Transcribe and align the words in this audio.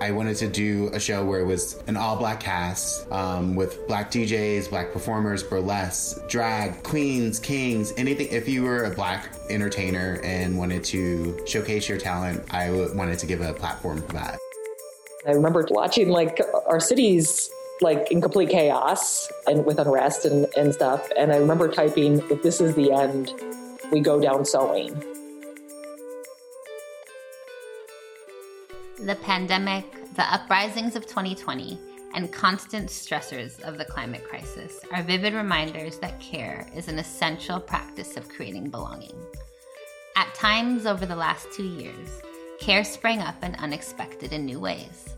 I 0.00 0.12
wanted 0.12 0.36
to 0.36 0.48
do 0.48 0.90
a 0.92 1.00
show 1.00 1.24
where 1.24 1.40
it 1.40 1.44
was 1.44 1.82
an 1.88 1.96
all 1.96 2.16
black 2.16 2.38
cast 2.38 3.10
um, 3.10 3.56
with 3.56 3.84
black 3.88 4.12
DJs, 4.12 4.70
black 4.70 4.92
performers, 4.92 5.42
burlesque, 5.42 6.26
drag, 6.28 6.82
queens, 6.84 7.40
kings, 7.40 7.92
anything. 7.96 8.28
If 8.30 8.48
you 8.48 8.62
were 8.62 8.84
a 8.84 8.90
black 8.90 9.32
entertainer 9.50 10.20
and 10.22 10.56
wanted 10.56 10.84
to 10.84 11.44
showcase 11.46 11.88
your 11.88 11.98
talent, 11.98 12.44
I 12.54 12.66
w- 12.68 12.96
wanted 12.96 13.18
to 13.18 13.26
give 13.26 13.40
a 13.40 13.52
platform 13.52 14.00
for 14.02 14.12
that. 14.12 14.38
I 15.26 15.32
remember 15.32 15.66
watching 15.68 16.10
like 16.10 16.40
our 16.66 16.78
cities 16.78 17.50
like 17.80 18.10
in 18.10 18.20
complete 18.20 18.50
chaos 18.50 19.30
and 19.46 19.64
with 19.64 19.80
unrest 19.80 20.24
and, 20.24 20.46
and 20.56 20.72
stuff. 20.72 21.08
And 21.16 21.32
I 21.32 21.36
remember 21.36 21.68
typing, 21.68 22.20
if 22.30 22.42
this 22.42 22.60
is 22.60 22.74
the 22.76 22.92
end, 22.92 23.32
we 23.90 24.00
go 24.00 24.20
down 24.20 24.44
sewing. 24.44 25.02
The 29.08 29.14
pandemic, 29.14 29.90
the 30.16 30.34
uprisings 30.34 30.94
of 30.94 31.06
2020, 31.06 31.78
and 32.12 32.30
constant 32.30 32.90
stressors 32.90 33.58
of 33.62 33.78
the 33.78 33.84
climate 33.86 34.22
crisis 34.28 34.80
are 34.92 35.02
vivid 35.02 35.32
reminders 35.32 35.96
that 36.00 36.20
care 36.20 36.68
is 36.76 36.88
an 36.88 36.98
essential 36.98 37.58
practice 37.58 38.18
of 38.18 38.28
creating 38.28 38.68
belonging. 38.68 39.14
At 40.14 40.34
times 40.34 40.84
over 40.84 41.06
the 41.06 41.16
last 41.16 41.50
two 41.54 41.64
years, 41.64 42.20
care 42.60 42.84
sprang 42.84 43.20
up 43.20 43.42
in 43.42 43.54
unexpected 43.54 44.34
and 44.34 44.44
new 44.44 44.60
ways. 44.60 45.08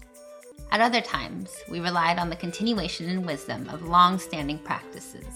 At 0.70 0.80
other 0.80 1.00
times, 1.00 1.52
we 1.68 1.80
relied 1.80 2.20
on 2.20 2.30
the 2.30 2.36
continuation 2.36 3.08
and 3.08 3.26
wisdom 3.26 3.68
of 3.70 3.82
long 3.82 4.20
standing 4.20 4.60
practices. 4.60 5.26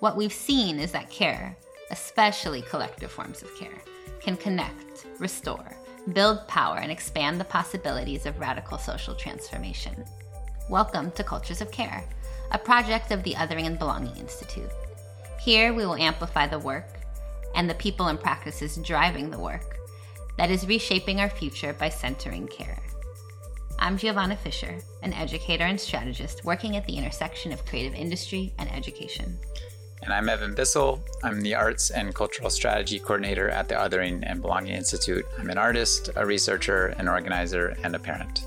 What 0.00 0.16
we've 0.16 0.32
seen 0.32 0.80
is 0.80 0.90
that 0.90 1.08
care, 1.08 1.56
especially 1.92 2.62
collective 2.62 3.12
forms 3.12 3.42
of 3.42 3.56
care, 3.56 3.80
can 4.20 4.36
connect, 4.36 5.06
restore, 5.20 5.76
build 6.12 6.46
power, 6.48 6.76
and 6.76 6.92
expand 6.92 7.40
the 7.40 7.44
possibilities 7.44 8.26
of 8.26 8.38
radical 8.38 8.76
social 8.76 9.14
transformation. 9.14 10.04
Welcome 10.68 11.10
to 11.12 11.24
Cultures 11.24 11.62
of 11.62 11.70
Care, 11.70 12.04
a 12.52 12.58
project 12.58 13.10
of 13.10 13.22
the 13.22 13.32
Othering 13.32 13.64
and 13.64 13.78
Belonging 13.78 14.14
Institute. 14.16 14.70
Here, 15.40 15.72
we 15.72 15.86
will 15.86 15.96
amplify 15.96 16.46
the 16.46 16.58
work 16.58 17.00
and 17.54 17.70
the 17.70 17.74
people 17.74 18.08
and 18.08 18.20
practices 18.20 18.76
driving 18.76 19.30
the 19.30 19.38
work 19.38 19.78
that 20.36 20.50
is 20.50 20.66
reshaping 20.66 21.20
our 21.20 21.30
future 21.30 21.72
by 21.72 21.88
centering 21.88 22.48
care. 22.48 22.82
I'm 23.78 23.96
Giovanna 23.96 24.36
Fisher, 24.36 24.76
an 25.02 25.14
educator 25.14 25.64
and 25.64 25.80
strategist 25.80 26.44
working 26.44 26.76
at 26.76 26.84
the 26.86 26.98
intersection 26.98 27.50
of 27.50 27.64
creative 27.64 27.94
industry 27.94 28.52
and 28.58 28.70
education. 28.70 29.38
And 30.04 30.12
I'm 30.12 30.28
Evan 30.28 30.54
Bissell. 30.54 31.02
I'm 31.22 31.40
the 31.40 31.54
Arts 31.54 31.88
and 31.88 32.14
Cultural 32.14 32.50
Strategy 32.50 32.98
Coordinator 32.98 33.48
at 33.48 33.70
the 33.70 33.74
Othering 33.74 34.22
and 34.26 34.42
Belonging 34.42 34.74
Institute. 34.74 35.24
I'm 35.38 35.48
an 35.48 35.56
artist, 35.56 36.10
a 36.14 36.26
researcher, 36.26 36.88
an 36.98 37.08
organizer, 37.08 37.74
and 37.82 37.96
a 37.96 37.98
parent. 37.98 38.44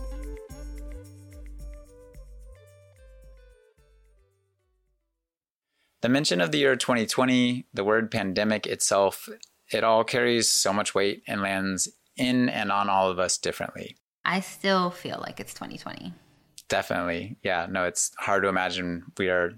The 6.02 6.10
mention 6.10 6.42
of 6.42 6.52
the 6.52 6.60
year 6.60 6.76
2020, 6.76 7.66
the 7.74 7.84
word 7.84 8.12
pandemic 8.12 8.68
itself, 8.68 9.28
it 9.72 9.84
all 9.84 10.04
carries 10.04 10.52
so 10.52 10.72
much 10.72 10.94
weight 10.94 11.24
and 11.28 11.42
lands 11.42 11.90
in 12.16 12.50
and 12.50 12.72
on 12.72 12.88
all 12.88 13.10
of 13.10 13.18
us 13.18 13.40
differently. 13.40 13.98
I 14.24 14.42
still 14.42 14.92
feel 14.92 15.18
like 15.26 15.40
it's 15.40 15.56
2020. 15.56 16.14
Definitely. 16.70 17.38
Yeah, 17.42 17.66
no, 17.68 17.86
it's 17.86 18.12
hard 18.20 18.44
to 18.44 18.50
imagine 18.50 19.06
we 19.18 19.30
are 19.30 19.54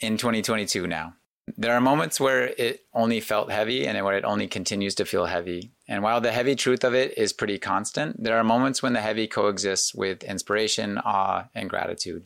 in 0.00 0.16
2022 0.16 0.86
now. 0.86 1.12
There 1.56 1.74
are 1.74 1.80
moments 1.80 2.18
where 2.18 2.46
it 2.58 2.86
only 2.94 3.20
felt 3.20 3.50
heavy 3.50 3.86
and 3.86 4.02
where 4.04 4.16
it 4.16 4.24
only 4.24 4.48
continues 4.48 4.94
to 4.96 5.04
feel 5.04 5.26
heavy. 5.26 5.72
And 5.86 6.02
while 6.02 6.20
the 6.20 6.32
heavy 6.32 6.56
truth 6.56 6.84
of 6.84 6.94
it 6.94 7.16
is 7.18 7.32
pretty 7.32 7.58
constant, 7.58 8.22
there 8.22 8.38
are 8.38 8.44
moments 8.44 8.82
when 8.82 8.94
the 8.94 9.00
heavy 9.00 9.26
coexists 9.26 9.94
with 9.94 10.24
inspiration, 10.24 10.98
awe, 10.98 11.44
and 11.54 11.68
gratitude. 11.68 12.24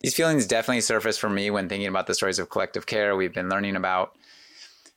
These 0.00 0.14
feelings 0.14 0.46
definitely 0.46 0.82
surface 0.82 1.16
for 1.16 1.30
me 1.30 1.50
when 1.50 1.68
thinking 1.68 1.88
about 1.88 2.06
the 2.06 2.14
stories 2.14 2.38
of 2.38 2.50
collective 2.50 2.86
care 2.86 3.16
we've 3.16 3.32
been 3.32 3.48
learning 3.48 3.76
about. 3.76 4.12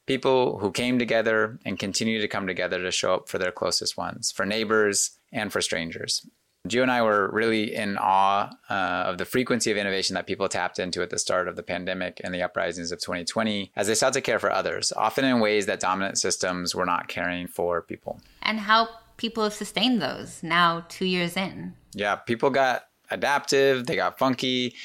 People 0.05 0.59
who 0.59 0.72
came 0.72 0.99
together 0.99 1.59
and 1.66 1.79
continue 1.79 2.19
to 2.19 2.28
come 2.28 2.45
together 2.45 2.81
to 2.81 2.91
show 2.91 3.13
up 3.13 3.29
for 3.29 3.38
their 3.38 3.51
closest 3.51 3.95
ones, 3.95 4.31
for 4.31 4.45
neighbors, 4.45 5.11
and 5.31 5.53
for 5.53 5.61
strangers. 5.61 6.25
Gio 6.68 6.81
and 6.81 6.92
I 6.92 7.02
were 7.02 7.30
really 7.31 7.74
in 7.74 7.97
awe 7.97 8.50
uh, 8.70 8.74
of 8.74 9.18
the 9.18 9.25
frequency 9.25 9.72
of 9.72 9.78
innovation 9.78 10.16
that 10.16 10.28
people 10.28 10.50
tapped 10.50 10.78
into 10.78 11.02
at 11.02 11.09
the 11.09 11.18
start 11.18 11.47
of 11.47 11.56
the 11.56 11.64
pandemic 11.64 12.20
and 12.22 12.34
the 12.34 12.42
uprisings 12.42 12.92
of 12.92 13.00
2020 13.00 13.72
as 13.78 13.88
they 13.88 13.96
sought 13.96 14.14
to 14.14 14.22
care 14.22 14.40
for 14.40 14.52
others, 14.52 14.92
often 14.97 15.24
in 15.24 15.40
ways 15.40 15.68
that 15.68 15.80
dominant 15.80 16.18
systems 16.18 16.75
were 16.75 16.86
not 16.86 17.08
caring 17.08 17.47
for 17.47 17.81
people. 17.81 18.20
And 18.42 18.59
how 18.59 18.90
people 19.16 19.44
have 19.44 19.53
sustained 19.53 20.02
those 20.02 20.44
now, 20.44 20.86
two 20.90 21.06
years 21.06 21.38
in. 21.38 21.75
Yeah, 21.94 22.16
people 22.16 22.50
got 22.50 22.84
adaptive, 23.09 23.86
they 23.86 23.96
got 23.96 24.20
funky, 24.20 24.76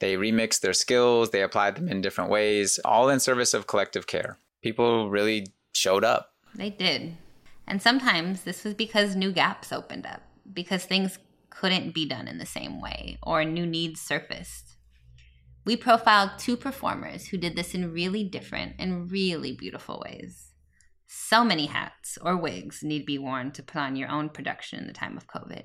they 0.00 0.16
remixed 0.16 0.60
their 0.60 0.72
skills, 0.72 1.30
they 1.30 1.42
applied 1.42 1.76
them 1.76 1.88
in 1.88 2.00
different 2.00 2.30
ways, 2.30 2.80
all 2.84 3.08
in 3.08 3.20
service 3.20 3.54
of 3.54 3.68
collective 3.68 4.08
care. 4.08 4.36
People 4.62 5.08
really 5.08 5.46
showed 5.74 6.02
up. 6.02 6.32
They 6.56 6.70
did. 6.70 7.16
And 7.68 7.80
sometimes 7.80 8.42
this 8.42 8.64
was 8.64 8.74
because 8.74 9.14
new 9.14 9.30
gaps 9.30 9.72
opened 9.72 10.06
up 10.06 10.22
because 10.52 10.84
things 10.84 11.18
couldn't 11.50 11.94
be 11.94 12.06
done 12.06 12.28
in 12.28 12.38
the 12.38 12.46
same 12.46 12.80
way 12.80 13.18
or 13.22 13.44
new 13.44 13.66
needs 13.66 14.00
surfaced. 14.00 14.76
We 15.64 15.76
profiled 15.76 16.38
two 16.38 16.56
performers 16.56 17.26
who 17.26 17.36
did 17.36 17.54
this 17.54 17.74
in 17.74 17.92
really 17.92 18.24
different 18.24 18.76
and 18.78 19.10
really 19.10 19.52
beautiful 19.52 20.02
ways. 20.04 20.52
So 21.06 21.44
many 21.44 21.66
hats 21.66 22.18
or 22.22 22.36
wigs 22.36 22.82
need 22.82 23.04
be 23.04 23.18
worn 23.18 23.50
to 23.52 23.62
put 23.62 23.76
on 23.80 23.96
your 23.96 24.08
own 24.08 24.30
production 24.30 24.78
in 24.78 24.86
the 24.86 24.92
time 24.92 25.16
of 25.16 25.26
COVID. 25.26 25.64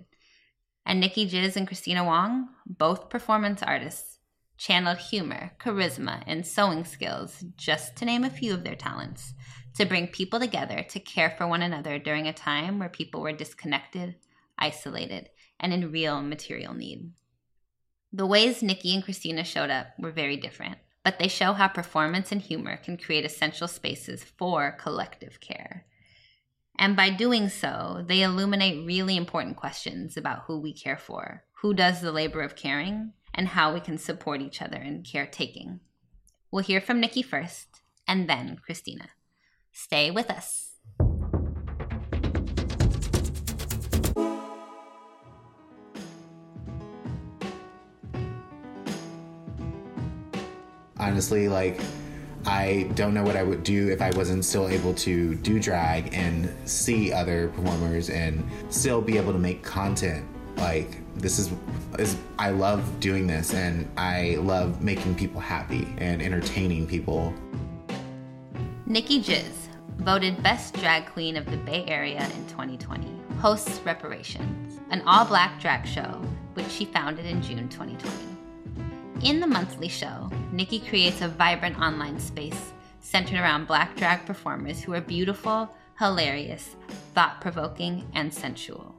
And 0.85 0.99
Nikki 0.99 1.29
Jizz 1.29 1.55
and 1.55 1.67
Kristina 1.67 2.05
Wong, 2.05 2.49
both 2.65 3.09
performance 3.09 3.63
artists, 3.63 4.19
channeled 4.57 4.97
humor, 4.97 5.51
charisma, 5.59 6.23
and 6.27 6.45
sewing 6.45 6.83
skills, 6.83 7.43
just 7.55 7.95
to 7.97 8.05
name 8.05 8.23
a 8.23 8.29
few 8.29 8.53
of 8.53 8.63
their 8.63 8.75
talents, 8.75 9.33
to 9.75 9.85
bring 9.85 10.07
people 10.07 10.39
together 10.39 10.85
to 10.89 10.99
care 10.99 11.29
for 11.29 11.47
one 11.47 11.61
another 11.61 11.99
during 11.99 12.27
a 12.27 12.33
time 12.33 12.79
where 12.79 12.89
people 12.89 13.21
were 13.21 13.33
disconnected, 13.33 14.15
isolated, 14.57 15.29
and 15.59 15.73
in 15.73 15.91
real 15.91 16.21
material 16.21 16.73
need. 16.73 17.11
The 18.11 18.25
ways 18.25 18.63
Nikki 18.63 18.93
and 18.93 19.03
Kristina 19.03 19.45
showed 19.45 19.69
up 19.69 19.87
were 19.99 20.11
very 20.11 20.37
different, 20.37 20.77
but 21.03 21.19
they 21.19 21.27
show 21.27 21.53
how 21.53 21.67
performance 21.67 22.31
and 22.31 22.41
humor 22.41 22.77
can 22.77 22.97
create 22.97 23.25
essential 23.25 23.67
spaces 23.67 24.23
for 24.23 24.71
collective 24.71 25.39
care. 25.39 25.85
And 26.77 26.95
by 26.95 27.09
doing 27.09 27.49
so, 27.49 28.03
they 28.07 28.21
illuminate 28.21 28.85
really 28.85 29.15
important 29.15 29.55
questions 29.55 30.17
about 30.17 30.43
who 30.47 30.59
we 30.59 30.73
care 30.73 30.97
for, 30.97 31.43
who 31.61 31.73
does 31.73 32.01
the 32.01 32.11
labor 32.11 32.41
of 32.41 32.55
caring, 32.55 33.13
and 33.33 33.49
how 33.49 33.73
we 33.73 33.79
can 33.79 33.97
support 33.97 34.41
each 34.41 34.61
other 34.61 34.77
in 34.77 35.03
caretaking. 35.03 35.79
We'll 36.51 36.63
hear 36.63 36.81
from 36.81 36.99
Nikki 36.99 37.21
first, 37.21 37.81
and 38.07 38.29
then 38.29 38.59
Kristina. 38.67 39.07
Stay 39.71 40.09
with 40.09 40.29
us. 40.29 40.74
Honestly, 51.05 51.47
like 51.47 51.79
I 52.47 52.89
don't 52.95 53.13
know 53.13 53.23
what 53.23 53.35
I 53.35 53.43
would 53.43 53.63
do 53.63 53.89
if 53.89 54.01
I 54.01 54.09
wasn't 54.11 54.43
still 54.43 54.67
able 54.67 54.93
to 54.95 55.35
do 55.35 55.59
drag 55.59 56.13
and 56.13 56.51
see 56.67 57.13
other 57.13 57.49
performers 57.49 58.09
and 58.09 58.43
still 58.69 59.01
be 59.01 59.17
able 59.17 59.31
to 59.31 59.39
make 59.39 59.63
content. 59.63 60.25
Like 60.57 60.97
this 61.15 61.37
is 61.37 61.51
is 61.99 62.17
I 62.39 62.49
love 62.49 62.99
doing 62.99 63.27
this 63.27 63.53
and 63.53 63.87
I 63.97 64.37
love 64.39 64.81
making 64.81 65.13
people 65.15 65.39
happy 65.39 65.87
and 65.99 66.21
entertaining 66.21 66.87
people. 66.87 67.33
Nikki 68.87 69.21
Jizz, 69.21 69.67
voted 69.97 70.41
Best 70.41 70.73
Drag 70.75 71.05
Queen 71.05 71.37
of 71.37 71.45
the 71.45 71.57
Bay 71.57 71.85
Area 71.87 72.23
in 72.23 72.47
2020, 72.47 73.11
hosts 73.39 73.79
Reparations, 73.85 74.79
an 74.89 75.01
all 75.05 75.25
black 75.25 75.59
drag 75.61 75.85
show 75.85 76.21
which 76.55 76.67
she 76.69 76.85
founded 76.85 77.25
in 77.25 77.41
June 77.41 77.69
2020. 77.69 78.35
In 79.29 79.39
the 79.39 79.47
monthly 79.47 79.87
show, 79.87 80.29
Nikki 80.55 80.79
creates 80.79 81.19
a 81.19 81.27
vibrant 81.27 81.77
online 81.79 82.17
space 82.17 82.71
centered 83.01 83.39
around 83.39 83.67
black 83.67 83.97
drag 83.97 84.25
performers 84.25 84.81
who 84.81 84.93
are 84.93 85.01
beautiful, 85.01 85.69
hilarious, 85.99 86.77
thought 87.13 87.41
provoking, 87.41 88.09
and 88.13 88.33
sensual 88.33 88.94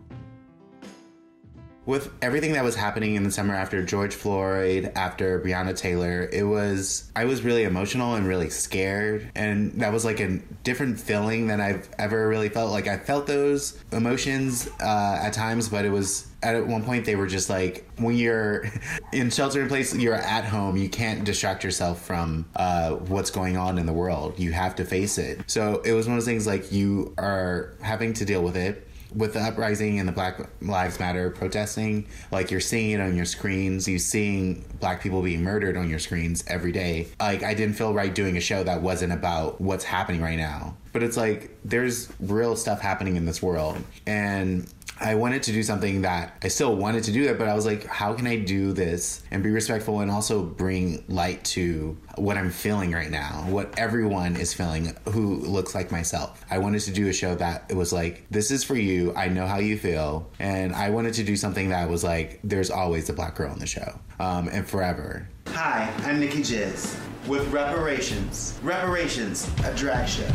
with 1.87 2.13
everything 2.21 2.53
that 2.53 2.65
was 2.65 2.75
happening 2.75 3.15
in 3.15 3.23
the 3.23 3.31
summer 3.31 3.55
after 3.55 3.83
George 3.83 4.15
Floyd, 4.15 4.91
after 4.97 5.41
Breonna 5.41 5.75
Taylor, 5.75 6.29
it 6.33 6.43
was 6.43 7.11
I 7.15 7.25
was 7.25 7.43
really 7.43 7.63
emotional 7.63 8.17
and 8.17 8.27
really 8.27 8.51
scared, 8.51 9.31
and 9.37 9.73
that 9.81 9.93
was 9.93 10.05
like 10.05 10.19
a 10.19 10.39
different 10.65 11.01
feeling 11.01 11.47
than 11.47 11.61
I've 11.61 11.89
ever 11.99 12.29
really 12.29 12.49
felt. 12.49 12.73
Like 12.73 12.89
I 12.89 12.99
felt 12.99 13.29
those 13.29 13.81
emotions 13.93 14.69
uh, 14.81 15.21
at 15.23 15.33
times, 15.33 15.69
but 15.69 15.85
it 15.85 15.91
was 15.91 16.27
at 16.43 16.67
one 16.67 16.83
point 16.83 17.05
they 17.05 17.17
were 17.17 17.27
just 17.27 17.49
like 17.49 17.89
when 17.99 18.17
you're 18.17 18.67
in 19.13 19.31
shelter 19.31 19.63
in 19.63 19.69
place, 19.69 19.95
you're 19.95 20.15
at 20.15 20.45
home, 20.45 20.77
you 20.77 20.89
can't 20.89 21.25
distract 21.25 21.63
yourself 21.63 22.05
from 22.05 22.47
uh, 22.57 22.91
what's 22.91 23.31
going 23.31 23.57
on 23.57 23.79
in 23.79 23.87
the 23.87 23.93
world. 23.93 24.39
You 24.39 24.51
have 24.53 24.75
to 24.77 24.85
face 24.85 25.19
it. 25.19 25.49
So 25.49 25.81
it 25.85 25.93
was 25.93 26.07
one 26.07 26.17
of 26.19 26.25
those 26.25 26.27
things 26.27 26.49
like 26.49 26.73
you 26.73 27.15
are 27.17 27.75
having 27.81 28.13
to 28.15 28.25
deal 28.25 28.43
with 28.43 28.57
it 28.57 28.87
with 29.15 29.35
the 29.35 29.41
uprising 29.41 29.99
and 29.99 30.09
the 30.09 30.13
Black 30.13 30.41
Lives 30.61 30.99
Matter 30.99 31.31
protesting, 31.31 32.07
like 32.31 32.51
you're 32.51 32.61
seeing 32.61 32.91
it 32.91 33.01
on 33.01 33.17
your 33.17 33.25
screens, 33.25 33.87
you 33.87 33.99
seeing 33.99 34.65
black 34.81 35.03
people 35.03 35.23
being 35.23 35.43
murdered 35.43 35.77
on 35.77 35.89
your 35.89 35.99
screens 35.99 36.45
every 36.47 36.73
day. 36.73 37.09
Like 37.21 37.43
I 37.43 37.55
didn't 37.55 37.77
feel 37.77 37.95
right 37.95 38.15
doing 38.15 38.37
a 38.37 38.41
show 38.41 38.63
that 38.65 38.83
wasn't 38.83 39.13
about 39.13 39.61
what's 39.61 39.85
happening 39.85 40.21
right 40.21 40.39
now. 40.39 40.77
But 40.93 41.03
it's 41.03 41.17
like 41.17 41.57
there's 41.65 42.11
real 42.21 42.57
stuff 42.57 42.81
happening 42.81 43.17
in 43.17 43.27
this 43.27 43.43
world. 43.43 43.77
And 44.07 44.67
I 44.99 45.15
wanted 45.15 45.43
to 45.45 45.53
do 45.53 45.63
something 45.63 46.03
that 46.03 46.39
I 46.43 46.49
still 46.49 46.75
wanted 46.75 47.05
to 47.05 47.13
do 47.13 47.25
that, 47.27 47.39
but 47.39 47.49
I 47.49 47.55
was 47.55 47.67
like, 47.67 47.87
how 47.87 48.15
can 48.15 48.27
I 48.27 48.39
do 48.39 48.73
this 48.73 49.23
and 49.31 49.43
be 49.43 49.51
respectful 49.51 50.01
and 50.01 50.11
also 50.11 50.43
bring 50.43 51.05
light 51.09 51.45
to 51.47 51.97
what 52.17 52.39
I'm 52.39 52.51
feeling 52.51 52.93
right 52.93 53.11
now, 53.11 53.45
what 53.49 53.79
everyone 53.79 54.37
is 54.37 54.55
feeling 54.55 54.97
who 55.11 55.37
looks 55.37 55.75
like 55.75 55.93
myself. 55.93 56.43
I 56.51 56.59
wanted 56.59 56.81
to 56.81 56.93
do 56.93 57.09
a 57.09 57.13
show 57.13 57.35
that 57.35 57.65
it 57.69 57.77
was 57.77 57.93
like, 57.93 58.25
this 58.31 58.51
is 58.51 58.65
for 58.65 58.75
you. 58.75 59.15
I 59.15 59.29
know 59.29 59.47
how 59.47 59.59
you 59.59 59.77
feel. 59.77 60.31
And 60.39 60.75
I 60.75 60.89
wanted 60.91 61.15
to 61.15 61.25
do 61.25 61.37
something 61.37 61.69
that 61.69 61.89
was 61.91 62.03
like, 62.03 62.41
there's 62.43 62.71
always 62.71 63.09
a 63.11 63.13
black 63.13 63.35
girl 63.35 63.53
in 63.53 63.59
the 63.59 63.67
show 63.67 63.99
um, 64.19 64.49
and 64.49 64.67
forever. 64.67 65.29
Hi, 65.49 65.93
I'm 66.05 66.21
Nikki 66.21 66.41
Jizz 66.41 66.99
with 67.29 67.47
Reparations. 67.53 68.59
Reparations, 68.63 69.51
a 69.65 69.75
drag 69.75 70.09
show 70.09 70.29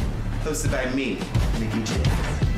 hosted 0.44 0.72
by 0.72 0.92
me, 0.94 1.16
Nikki 1.60 1.80
Jizz. 1.80 2.51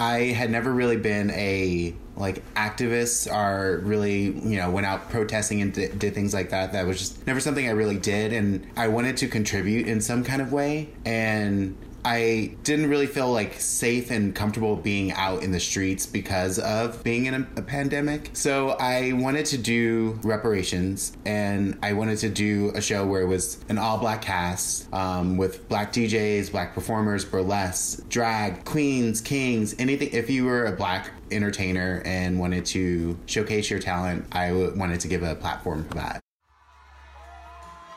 I 0.00 0.32
had 0.32 0.50
never 0.50 0.72
really 0.72 0.96
been 0.96 1.30
a 1.32 1.94
like 2.16 2.42
activist 2.54 3.30
or 3.30 3.80
really 3.84 4.22
you 4.22 4.56
know 4.56 4.70
went 4.70 4.86
out 4.86 5.10
protesting 5.10 5.60
and 5.60 5.74
did, 5.74 5.98
did, 5.98 6.14
things 6.14 6.32
like 6.32 6.48
that. 6.50 6.72
That 6.72 6.86
was 6.86 6.98
just 6.98 7.26
never 7.26 7.38
something 7.38 7.68
i 7.68 7.72
really 7.72 7.98
did. 7.98 8.32
And 8.32 8.66
i 8.78 8.88
wanted 8.88 9.18
to 9.18 9.28
contribute 9.28 9.86
in 9.86 10.00
some 10.00 10.24
kind 10.24 10.40
of 10.40 10.54
way. 10.54 10.88
And 11.04 11.76
I 12.04 12.56
didn't 12.62 12.88
really 12.88 13.06
feel 13.06 13.30
like 13.32 13.54
safe 13.60 14.10
and 14.10 14.34
comfortable 14.34 14.76
being 14.76 15.12
out 15.12 15.42
in 15.42 15.52
the 15.52 15.60
streets 15.60 16.06
because 16.06 16.58
of 16.58 17.02
being 17.04 17.26
in 17.26 17.34
a, 17.34 17.46
a, 17.56 17.62
pandemic. 17.62 18.30
So 18.32 18.70
I 18.80 19.12
wanted 19.12 19.46
to 19.46 19.58
do 19.58 20.18
reparations 20.22 21.16
and 21.24 21.78
I 21.82 21.92
wanted 21.92 22.18
to 22.18 22.28
do 22.28 22.72
a 22.74 22.80
show 22.80 23.06
where 23.06 23.22
it 23.22 23.26
was 23.26 23.62
an 23.68 23.78
all 23.78 23.98
black 23.98 24.22
cast 24.22 24.92
um, 24.94 25.36
with 25.36 25.68
black 25.68 25.92
DJs, 25.92 26.50
black 26.50 26.74
performers, 26.74 27.24
burlesque, 27.24 28.08
drag, 28.08 28.64
queens, 28.64 29.20
kings, 29.20 29.74
anything. 29.78 30.10
If 30.12 30.30
you 30.30 30.46
were 30.46 30.66
a 30.66 30.72
black 30.72 31.10
entertainer 31.30 32.02
and 32.04 32.38
wanted 32.38 32.64
to 32.66 33.18
showcase 33.26 33.70
your 33.70 33.78
talent, 33.78 34.24
I 34.32 34.48
w- 34.48 34.72
wanted 34.76 35.00
to 35.00 35.08
give 35.08 35.22
a 35.22 35.34
platform 35.34 35.84
for 35.84 35.94
that. 35.94 36.19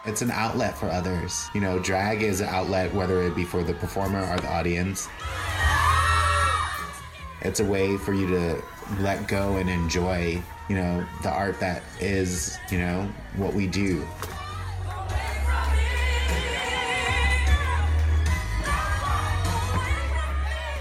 It's 0.05 0.21
an 0.21 0.31
outlet 0.31 0.77
for 0.77 0.89
others. 0.89 1.49
You 1.53 1.61
know, 1.61 1.79
drag 1.79 2.23
is 2.23 2.41
an 2.41 2.49
outlet, 2.49 2.93
whether 2.93 3.21
it 3.23 3.35
be 3.35 3.45
for 3.45 3.63
the 3.63 3.73
performer 3.73 4.19
or 4.19 4.35
the 4.35 4.51
audience. 4.51 5.07
It's 7.41 7.61
a 7.61 7.65
way 7.65 7.95
for 7.95 8.13
you 8.13 8.27
to 8.27 8.61
let 8.99 9.29
go 9.29 9.55
and 9.57 9.69
enjoy, 9.69 10.41
you 10.67 10.75
know, 10.75 11.05
the 11.21 11.29
art 11.29 11.57
that 11.61 11.83
is, 12.01 12.57
you 12.69 12.79
know, 12.79 13.09
what 13.37 13.53
we 13.53 13.65
do. 13.65 14.05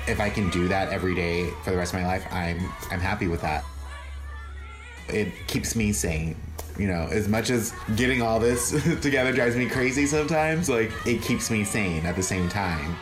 If 0.08 0.18
I 0.18 0.30
can 0.30 0.50
do 0.50 0.66
that 0.66 0.88
every 0.92 1.14
day 1.14 1.48
for 1.62 1.70
the 1.70 1.76
rest 1.76 1.94
of 1.94 2.00
my 2.00 2.06
life, 2.06 2.26
I'm 2.32 2.58
I'm 2.90 2.98
happy 2.98 3.28
with 3.28 3.40
that. 3.42 3.64
It 5.08 5.32
keeps 5.46 5.76
me 5.76 5.92
sane 5.92 6.34
you 6.78 6.86
know, 6.86 7.08
as 7.10 7.28
much 7.28 7.50
as 7.50 7.72
getting 7.96 8.22
all 8.22 8.40
this 8.40 8.70
together 9.00 9.32
drives 9.32 9.56
me 9.56 9.68
crazy 9.68 10.06
sometimes, 10.06 10.68
like 10.68 10.90
it 11.06 11.22
keeps 11.22 11.50
me 11.50 11.64
sane 11.64 12.04
at 12.06 12.16
the 12.16 12.22
same 12.22 12.48
time. 12.48 12.96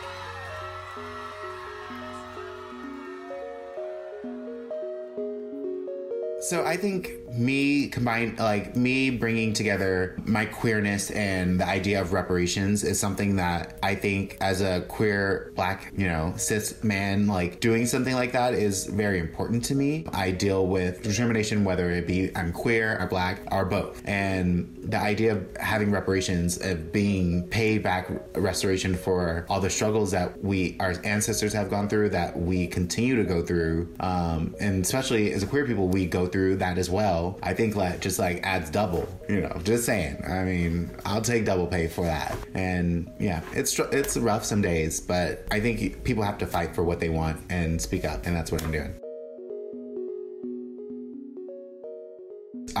So 6.41 6.65
I 6.65 6.75
think 6.75 7.11
me 7.31 7.87
combine 7.87 8.35
like 8.37 8.75
me 8.75 9.09
bringing 9.09 9.53
together 9.53 10.15
my 10.25 10.45
queerness 10.45 11.11
and 11.11 11.59
the 11.59 11.67
idea 11.67 12.01
of 12.01 12.13
reparations 12.13 12.83
is 12.83 12.99
something 12.99 13.37
that 13.37 13.77
I 13.81 13.95
think 13.95 14.37
as 14.41 14.61
a 14.61 14.81
queer 14.81 15.51
black, 15.55 15.91
you 15.95 16.07
know, 16.07 16.33
cis 16.37 16.83
man, 16.83 17.27
like 17.27 17.59
doing 17.59 17.85
something 17.85 18.13
like 18.13 18.33
that 18.33 18.53
is 18.53 18.85
very 18.85 19.19
important 19.19 19.63
to 19.65 19.75
me. 19.75 20.05
I 20.13 20.31
deal 20.31 20.67
with 20.67 21.03
discrimination, 21.03 21.63
whether 21.63 21.89
it 21.91 22.07
be 22.07 22.35
I'm 22.35 22.51
queer 22.51 22.97
or 22.99 23.07
black 23.07 23.41
or 23.51 23.65
both. 23.65 24.01
And 24.05 24.77
the 24.83 24.99
idea 24.99 25.33
of 25.33 25.57
having 25.57 25.91
reparations, 25.91 26.61
of 26.61 26.91
being 26.91 27.47
paid 27.47 27.83
back 27.83 28.09
restoration 28.35 28.95
for 28.95 29.45
all 29.49 29.61
the 29.61 29.69
struggles 29.69 30.11
that 30.11 30.43
we, 30.43 30.75
our 30.79 30.95
ancestors 31.03 31.53
have 31.53 31.69
gone 31.69 31.87
through, 31.87 32.09
that 32.09 32.37
we 32.37 32.67
continue 32.67 33.15
to 33.15 33.23
go 33.23 33.41
through, 33.41 33.93
um, 33.99 34.55
and 34.59 34.83
especially 34.83 35.31
as 35.33 35.43
queer 35.45 35.65
people, 35.65 35.87
we 35.87 36.05
go 36.05 36.27
through 36.27 36.57
that 36.57 36.77
as 36.77 36.89
well 36.89 37.20
I 37.43 37.53
think 37.53 37.75
that 37.75 38.01
just 38.01 38.19
like 38.19 38.39
adds 38.43 38.69
double. 38.69 39.07
You 39.29 39.41
know, 39.41 39.61
just 39.63 39.85
saying. 39.85 40.23
I 40.27 40.43
mean, 40.43 40.89
I'll 41.05 41.21
take 41.21 41.45
double 41.45 41.67
pay 41.67 41.87
for 41.87 42.05
that. 42.05 42.37
And 42.53 43.11
yeah, 43.19 43.41
it's 43.53 43.77
it's 43.79 44.17
rough 44.17 44.43
some 44.43 44.61
days, 44.61 44.99
but 44.99 45.45
I 45.51 45.59
think 45.59 46.03
people 46.03 46.23
have 46.23 46.37
to 46.39 46.47
fight 46.47 46.75
for 46.75 46.83
what 46.83 46.99
they 46.99 47.09
want 47.09 47.41
and 47.49 47.81
speak 47.81 48.05
up, 48.05 48.25
and 48.25 48.35
that's 48.35 48.51
what 48.51 48.63
I'm 48.63 48.71
doing. 48.71 49.00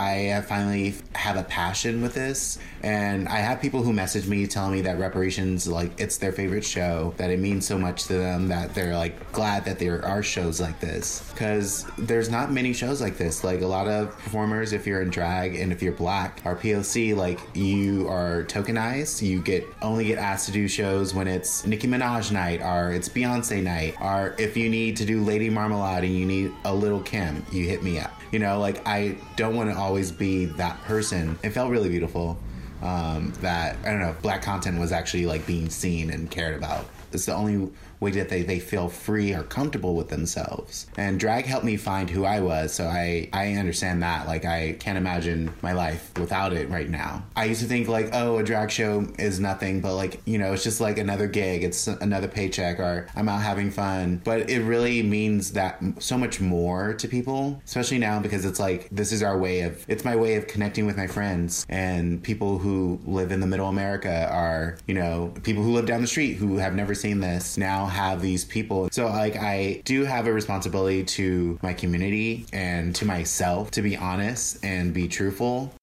I 0.01 0.29
uh, 0.29 0.41
finally 0.41 0.95
have 1.13 1.37
a 1.37 1.43
passion 1.43 2.01
with 2.01 2.15
this, 2.15 2.57
and 2.81 3.29
I 3.29 3.37
have 3.37 3.61
people 3.61 3.83
who 3.83 3.93
message 3.93 4.25
me 4.25 4.47
telling 4.47 4.71
me 4.71 4.81
that 4.81 4.97
reparations 4.97 5.67
like 5.67 5.91
it's 5.99 6.17
their 6.17 6.31
favorite 6.31 6.65
show, 6.65 7.13
that 7.17 7.29
it 7.29 7.39
means 7.39 7.67
so 7.67 7.77
much 7.77 8.05
to 8.05 8.13
them 8.13 8.47
that 8.47 8.73
they're 8.73 8.95
like 8.95 9.31
glad 9.31 9.63
that 9.65 9.77
there 9.77 10.03
are 10.03 10.23
shows 10.23 10.59
like 10.59 10.79
this 10.79 11.29
because 11.29 11.85
there's 11.99 12.31
not 12.31 12.51
many 12.51 12.73
shows 12.73 12.99
like 12.99 13.15
this. 13.17 13.43
Like 13.43 13.61
a 13.61 13.67
lot 13.67 13.87
of 13.87 14.09
performers, 14.17 14.73
if 14.73 14.87
you're 14.87 15.03
in 15.03 15.11
drag 15.11 15.55
and 15.55 15.71
if 15.71 15.83
you're 15.83 15.93
black, 15.93 16.41
are 16.45 16.55
POC 16.55 17.15
like 17.15 17.39
you 17.53 18.07
are 18.09 18.43
tokenized. 18.45 19.21
You 19.21 19.39
get 19.39 19.67
only 19.83 20.05
get 20.05 20.17
asked 20.17 20.47
to 20.47 20.51
do 20.51 20.67
shows 20.67 21.13
when 21.13 21.27
it's 21.27 21.63
Nicki 21.67 21.87
Minaj 21.87 22.31
night 22.31 22.63
or 22.63 22.91
it's 22.91 23.07
Beyonce 23.07 23.61
night, 23.61 23.95
or 24.01 24.33
if 24.39 24.57
you 24.57 24.67
need 24.67 24.97
to 24.97 25.05
do 25.05 25.23
Lady 25.23 25.51
Marmalade 25.51 26.05
and 26.05 26.17
you 26.17 26.25
need 26.25 26.51
a 26.65 26.73
little 26.73 27.01
Kim, 27.01 27.45
you 27.51 27.67
hit 27.67 27.83
me 27.83 27.99
up. 27.99 28.20
You 28.31 28.39
know, 28.39 28.59
like 28.59 28.87
I 28.87 29.17
don't 29.35 29.55
want 29.55 29.69
to 29.69 29.77
always 29.77 30.11
be 30.11 30.45
that 30.45 30.81
person. 30.83 31.37
It 31.43 31.51
felt 31.51 31.69
really 31.69 31.89
beautiful 31.89 32.39
um, 32.81 33.33
that 33.41 33.77
I 33.83 33.91
don't 33.91 33.99
know 33.99 34.15
black 34.21 34.41
content 34.41 34.79
was 34.79 34.91
actually 34.91 35.25
like 35.25 35.45
being 35.45 35.69
seen 35.69 36.09
and 36.09 36.29
cared 36.29 36.55
about. 36.55 36.85
It's 37.11 37.25
the 37.25 37.33
only 37.33 37.71
way 38.01 38.11
that 38.11 38.27
they, 38.27 38.41
they 38.41 38.59
feel 38.59 38.89
free 38.89 39.33
or 39.33 39.43
comfortable 39.43 39.95
with 39.95 40.09
themselves. 40.09 40.87
And 40.97 41.19
drag 41.19 41.45
helped 41.45 41.65
me 41.65 41.77
find 41.77 42.09
who 42.09 42.25
I 42.25 42.41
was, 42.41 42.73
so 42.73 42.85
I, 42.85 43.29
I 43.31 43.53
understand 43.53 44.03
that. 44.03 44.27
Like, 44.27 44.43
I 44.43 44.73
can't 44.79 44.97
imagine 44.97 45.53
my 45.61 45.71
life 45.71 46.11
without 46.17 46.51
it 46.51 46.67
right 46.69 46.89
now. 46.89 47.23
I 47.35 47.45
used 47.45 47.61
to 47.61 47.67
think, 47.67 47.87
like, 47.87 48.09
oh, 48.13 48.39
a 48.39 48.43
drag 48.43 48.71
show 48.71 49.07
is 49.17 49.39
nothing, 49.39 49.79
but 49.79 49.95
like, 49.95 50.19
you 50.25 50.37
know, 50.37 50.51
it's 50.53 50.63
just 50.63 50.81
like 50.81 50.97
another 50.97 51.27
gig, 51.27 51.63
it's 51.63 51.87
another 51.87 52.27
paycheck, 52.27 52.79
or 52.79 53.07
I'm 53.15 53.29
out 53.29 53.41
having 53.41 53.71
fun. 53.71 54.21
But 54.23 54.49
it 54.49 54.61
really 54.63 55.03
means 55.03 55.51
that 55.53 55.81
so 55.99 56.17
much 56.17 56.41
more 56.41 56.93
to 56.95 57.07
people, 57.07 57.61
especially 57.65 57.99
now 57.99 58.19
because 58.19 58.45
it's 58.45 58.59
like, 58.59 58.89
this 58.91 59.11
is 59.11 59.21
our 59.21 59.37
way 59.37 59.61
of, 59.61 59.85
it's 59.87 60.03
my 60.03 60.15
way 60.15 60.35
of 60.35 60.47
connecting 60.47 60.87
with 60.87 60.97
my 60.97 61.07
friends 61.07 61.65
and 61.69 62.23
people 62.23 62.57
who 62.57 62.99
live 63.05 63.31
in 63.31 63.39
the 63.39 63.47
middle 63.47 63.67
America 63.67 64.27
are, 64.31 64.77
you 64.87 64.95
know, 64.95 65.31
people 65.43 65.61
who 65.61 65.71
live 65.71 65.85
down 65.85 66.01
the 66.01 66.07
street 66.07 66.33
who 66.33 66.57
have 66.57 66.73
never 66.73 66.95
seen 66.95 67.19
this 67.19 67.57
now 67.57 67.90
have 67.91 68.21
these 68.21 68.45
people. 68.45 68.89
So 68.91 69.07
like 69.07 69.35
I 69.35 69.81
do 69.85 70.03
have 70.05 70.27
a 70.27 70.33
responsibility 70.33 71.03
to 71.03 71.59
my 71.61 71.73
community 71.73 72.45
and 72.51 72.95
to 72.95 73.05
myself 73.05 73.71
to 73.71 73.81
be 73.81 73.95
honest 73.95 74.63
and 74.63 74.93
be 74.93 75.07
truthful. 75.07 75.73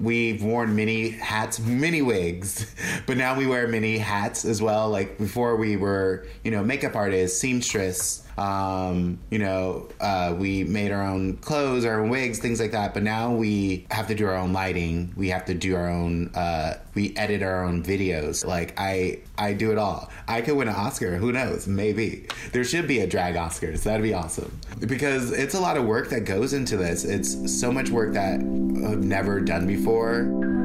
We've 0.00 0.44
worn 0.44 0.76
many 0.76 1.10
hats, 1.10 1.58
many 1.58 2.02
wigs, 2.02 2.72
but 3.06 3.16
now 3.16 3.36
we 3.36 3.46
wear 3.46 3.66
many 3.66 3.98
hats 3.98 4.44
as 4.44 4.62
well. 4.62 4.88
Like 4.88 5.18
before 5.18 5.56
we 5.56 5.76
were, 5.76 6.26
you 6.44 6.52
know, 6.52 6.62
makeup 6.62 6.94
artists, 6.94 7.40
seamstress, 7.40 8.27
um, 8.38 9.18
you 9.30 9.40
know, 9.40 9.88
uh, 10.00 10.32
we 10.38 10.62
made 10.62 10.92
our 10.92 11.02
own 11.02 11.36
clothes, 11.38 11.84
our 11.84 12.00
own 12.00 12.08
wigs, 12.08 12.38
things 12.38 12.60
like 12.60 12.70
that. 12.70 12.94
But 12.94 13.02
now 13.02 13.34
we 13.34 13.84
have 13.90 14.06
to 14.06 14.14
do 14.14 14.26
our 14.26 14.36
own 14.36 14.52
lighting. 14.52 15.12
We 15.16 15.28
have 15.30 15.44
to 15.46 15.54
do 15.54 15.74
our 15.74 15.88
own. 15.88 16.28
Uh, 16.34 16.74
we 16.94 17.16
edit 17.16 17.42
our 17.42 17.64
own 17.64 17.82
videos. 17.82 18.46
Like 18.46 18.74
I, 18.78 19.18
I 19.36 19.54
do 19.54 19.72
it 19.72 19.78
all. 19.78 20.08
I 20.28 20.40
could 20.40 20.56
win 20.56 20.68
an 20.68 20.74
Oscar. 20.74 21.16
Who 21.16 21.32
knows? 21.32 21.66
Maybe 21.66 22.28
there 22.52 22.62
should 22.62 22.86
be 22.86 23.00
a 23.00 23.08
drag 23.08 23.34
Oscars. 23.34 23.82
That'd 23.82 24.02
be 24.02 24.14
awesome 24.14 24.56
because 24.78 25.32
it's 25.32 25.54
a 25.54 25.60
lot 25.60 25.76
of 25.76 25.84
work 25.84 26.08
that 26.10 26.20
goes 26.20 26.52
into 26.52 26.76
this. 26.76 27.04
It's 27.04 27.60
so 27.60 27.72
much 27.72 27.90
work 27.90 28.12
that 28.14 28.34
I've 28.34 29.02
never 29.04 29.40
done 29.40 29.66
before. 29.66 30.57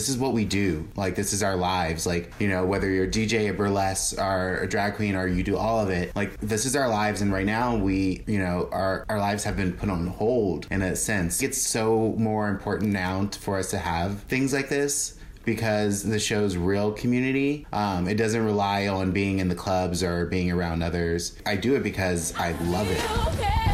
This 0.00 0.08
is 0.08 0.16
what 0.16 0.32
we 0.32 0.46
do. 0.46 0.88
Like, 0.96 1.14
this 1.14 1.34
is 1.34 1.42
our 1.42 1.56
lives. 1.56 2.06
Like, 2.06 2.32
you 2.38 2.48
know, 2.48 2.64
whether 2.64 2.88
you're 2.88 3.04
a 3.04 3.10
DJ, 3.10 3.50
a 3.50 3.52
burlesque, 3.52 4.18
or 4.18 4.56
a 4.62 4.66
drag 4.66 4.94
queen, 4.94 5.14
or 5.14 5.26
you 5.26 5.42
do 5.42 5.58
all 5.58 5.78
of 5.78 5.90
it, 5.90 6.16
like, 6.16 6.40
this 6.40 6.64
is 6.64 6.74
our 6.74 6.88
lives. 6.88 7.20
And 7.20 7.30
right 7.30 7.44
now, 7.44 7.76
we, 7.76 8.24
you 8.26 8.38
know, 8.38 8.70
our, 8.72 9.04
our 9.10 9.18
lives 9.18 9.44
have 9.44 9.58
been 9.58 9.74
put 9.74 9.90
on 9.90 10.06
hold 10.06 10.66
in 10.70 10.80
a 10.80 10.96
sense. 10.96 11.42
It's 11.42 11.60
so 11.60 12.14
more 12.16 12.48
important 12.48 12.94
now 12.94 13.26
for 13.26 13.58
us 13.58 13.68
to 13.72 13.78
have 13.78 14.22
things 14.22 14.54
like 14.54 14.70
this 14.70 15.18
because 15.44 16.02
the 16.02 16.18
show's 16.18 16.56
real 16.56 16.92
community. 16.92 17.66
Um, 17.70 18.08
it 18.08 18.14
doesn't 18.14 18.42
rely 18.42 18.88
on 18.88 19.10
being 19.10 19.38
in 19.38 19.48
the 19.50 19.54
clubs 19.54 20.02
or 20.02 20.24
being 20.24 20.50
around 20.50 20.82
others. 20.82 21.36
I 21.44 21.56
do 21.56 21.74
it 21.74 21.82
because 21.82 22.34
I 22.36 22.52
love 22.52 22.90
it. 22.90 23.69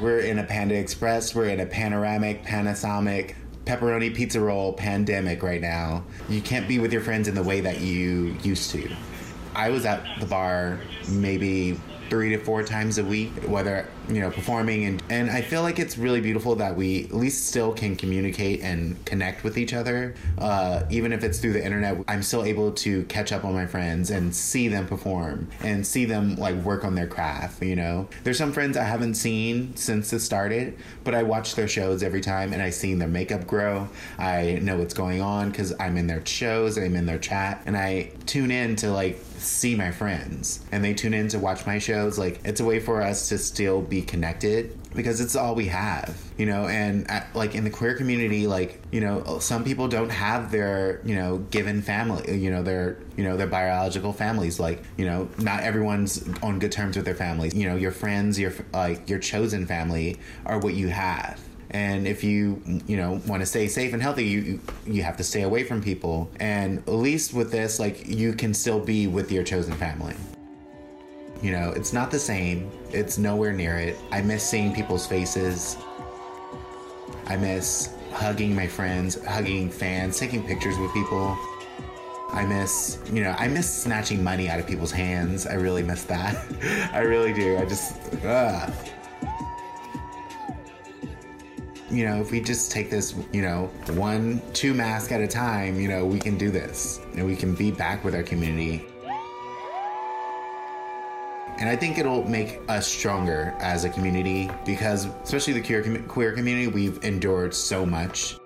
We're 0.00 0.20
in 0.20 0.38
a 0.38 0.44
Panda 0.44 0.76
Express. 0.76 1.34
We're 1.34 1.48
in 1.48 1.58
a 1.58 1.66
panoramic, 1.66 2.44
Panasonic, 2.44 3.34
pepperoni 3.64 4.14
pizza 4.14 4.40
roll 4.40 4.72
pandemic 4.72 5.42
right 5.42 5.60
now. 5.60 6.04
You 6.28 6.40
can't 6.40 6.68
be 6.68 6.78
with 6.78 6.92
your 6.92 7.02
friends 7.02 7.26
in 7.26 7.34
the 7.34 7.42
way 7.42 7.60
that 7.60 7.80
you 7.80 8.36
used 8.44 8.70
to. 8.70 8.88
I 9.56 9.70
was 9.70 9.84
at 9.84 10.04
the 10.20 10.26
bar 10.26 10.78
maybe 11.08 11.80
three 12.10 12.30
to 12.30 12.38
four 12.38 12.62
times 12.62 12.98
a 12.98 13.04
week, 13.04 13.32
whether 13.48 13.88
you 14.08 14.20
know 14.20 14.30
performing 14.30 14.84
and 14.84 15.02
and 15.10 15.30
I 15.30 15.42
feel 15.42 15.62
like 15.62 15.78
it's 15.78 15.98
really 15.98 16.20
beautiful 16.20 16.54
that 16.56 16.76
we 16.76 17.04
at 17.04 17.14
least 17.14 17.46
still 17.46 17.72
can 17.72 17.96
communicate 17.96 18.60
and 18.60 19.04
connect 19.04 19.44
with 19.44 19.58
each 19.58 19.74
other, 19.74 20.14
uh, 20.38 20.84
even 20.90 21.12
if 21.12 21.24
it's 21.24 21.38
through 21.38 21.54
the 21.54 21.64
internet. 21.64 21.98
I'm 22.08 22.22
still 22.22 22.44
able 22.44 22.72
to 22.72 23.04
catch 23.04 23.32
up 23.32 23.44
on 23.44 23.54
my 23.54 23.66
friends 23.66 24.10
and 24.10 24.34
see 24.34 24.68
them 24.68 24.86
perform 24.86 25.48
and 25.60 25.86
see 25.86 26.04
them 26.04 26.36
like 26.36 26.56
work 26.56 26.84
on 26.84 26.94
their 26.94 27.06
craft. 27.06 27.62
You 27.62 27.76
know, 27.76 28.08
there's 28.24 28.38
some 28.38 28.52
friends 28.52 28.76
I 28.76 28.84
haven't 28.84 29.14
seen 29.14 29.76
since 29.76 30.12
it 30.12 30.20
started, 30.20 30.76
but 31.04 31.14
I 31.14 31.22
watch 31.22 31.54
their 31.54 31.68
shows 31.68 32.02
every 32.02 32.20
time 32.20 32.52
and 32.52 32.62
I 32.62 32.70
seen 32.70 32.98
their 32.98 33.08
makeup 33.08 33.46
grow. 33.46 33.88
I 34.18 34.58
know 34.62 34.78
what's 34.78 34.94
going 34.94 35.20
on 35.20 35.50
because 35.50 35.74
I'm 35.78 35.96
in 35.96 36.06
their 36.06 36.24
shows, 36.24 36.78
I'm 36.78 36.96
in 36.96 37.06
their 37.06 37.18
chat, 37.18 37.62
and 37.66 37.76
I 37.76 38.12
tune 38.26 38.50
in 38.50 38.76
to 38.76 38.90
like 38.90 39.18
see 39.38 39.74
my 39.74 39.90
friends 39.90 40.64
and 40.72 40.84
they 40.84 40.92
tune 40.92 41.14
in 41.14 41.28
to 41.28 41.38
watch 41.38 41.64
my 41.64 41.78
shows 41.78 42.18
like 42.18 42.40
it's 42.44 42.60
a 42.60 42.64
way 42.64 42.80
for 42.80 43.00
us 43.00 43.28
to 43.28 43.38
still 43.38 43.80
be 43.80 43.97
connected 44.02 44.76
because 44.94 45.20
it's 45.20 45.36
all 45.36 45.54
we 45.54 45.66
have 45.66 46.16
you 46.38 46.46
know 46.46 46.66
and 46.66 47.10
at, 47.10 47.34
like 47.34 47.54
in 47.54 47.62
the 47.64 47.70
queer 47.70 47.94
community 47.94 48.46
like 48.46 48.80
you 48.90 49.00
know 49.00 49.38
some 49.38 49.62
people 49.62 49.86
don't 49.86 50.10
have 50.10 50.50
their 50.50 51.00
you 51.04 51.14
know 51.14 51.38
given 51.50 51.82
family 51.82 52.38
you 52.38 52.50
know 52.50 52.62
their 52.62 52.96
you 53.18 53.24
know 53.24 53.36
their 53.36 53.48
biological 53.48 54.12
families. 54.12 54.60
Like 54.60 54.82
you 54.96 55.04
know 55.04 55.28
not 55.38 55.64
everyone's 55.64 56.26
on 56.42 56.60
good 56.60 56.72
terms 56.72 56.96
with 56.96 57.04
their 57.04 57.16
families. 57.16 57.52
You 57.52 57.68
know 57.68 57.76
your 57.76 57.90
friends 57.90 58.38
your 58.38 58.54
like 58.72 59.10
your 59.10 59.18
chosen 59.18 59.66
family 59.66 60.18
are 60.46 60.58
what 60.58 60.74
you 60.74 60.88
have. 60.88 61.40
And 61.70 62.06
if 62.06 62.24
you 62.24 62.62
you 62.86 62.96
know 62.96 63.20
want 63.26 63.42
to 63.42 63.46
stay 63.46 63.66
safe 63.66 63.92
and 63.92 64.00
healthy 64.00 64.24
you 64.24 64.60
you 64.86 65.02
have 65.02 65.16
to 65.16 65.24
stay 65.24 65.42
away 65.42 65.64
from 65.64 65.82
people. 65.82 66.30
And 66.38 66.78
at 66.78 66.94
least 66.94 67.34
with 67.34 67.50
this 67.50 67.80
like 67.80 68.06
you 68.06 68.32
can 68.32 68.54
still 68.54 68.80
be 68.80 69.08
with 69.08 69.32
your 69.32 69.42
chosen 69.42 69.74
family 69.74 70.14
you 71.42 71.52
know 71.52 71.70
it's 71.70 71.92
not 71.92 72.10
the 72.10 72.18
same 72.18 72.70
it's 72.90 73.18
nowhere 73.18 73.52
near 73.52 73.76
it 73.76 73.98
i 74.10 74.20
miss 74.20 74.42
seeing 74.42 74.74
people's 74.74 75.06
faces 75.06 75.76
i 77.26 77.36
miss 77.36 77.94
hugging 78.12 78.54
my 78.54 78.66
friends 78.66 79.22
hugging 79.24 79.70
fans 79.70 80.18
taking 80.18 80.44
pictures 80.46 80.78
with 80.78 80.92
people 80.92 81.36
I 82.30 82.44
miss, 82.44 82.98
you 83.10 83.22
know, 83.22 83.34
I 83.38 83.48
miss 83.48 83.82
snatching 83.84 84.22
money 84.22 84.50
out 84.50 84.60
of 84.60 84.66
people's 84.66 84.92
hands. 84.92 85.46
I 85.46 85.54
really 85.54 85.82
miss 85.82 86.04
that. 86.04 86.36
I 86.92 86.98
really 86.98 87.32
do. 87.32 87.56
I 87.56 87.64
just, 87.64 87.96
ugh 88.22 88.70
you 91.90 92.04
know, 92.04 92.20
if 92.20 92.30
we 92.30 92.40
just 92.40 92.70
take 92.70 92.90
this, 92.90 93.14
you 93.32 93.42
know, 93.42 93.70
one, 93.92 94.42
two 94.52 94.74
mask 94.74 95.10
at 95.12 95.20
a 95.20 95.26
time, 95.26 95.80
you 95.80 95.88
know, 95.88 96.04
we 96.04 96.18
can 96.18 96.36
do 96.36 96.50
this 96.50 97.00
and 97.14 97.26
we 97.26 97.34
can 97.34 97.54
be 97.54 97.70
back 97.70 98.04
with 98.04 98.14
our 98.14 98.22
community. 98.22 98.84
And 101.58 101.68
I 101.68 101.74
think 101.74 101.98
it'll 101.98 102.24
make 102.28 102.60
us 102.68 102.86
stronger 102.86 103.54
as 103.58 103.84
a 103.84 103.88
community 103.88 104.48
because, 104.64 105.06
especially 105.24 105.54
the 105.54 105.62
queer, 105.62 106.02
queer 106.06 106.32
community, 106.32 106.68
we've 106.68 107.02
endured 107.02 107.52
so 107.52 107.84
much, 107.84 108.36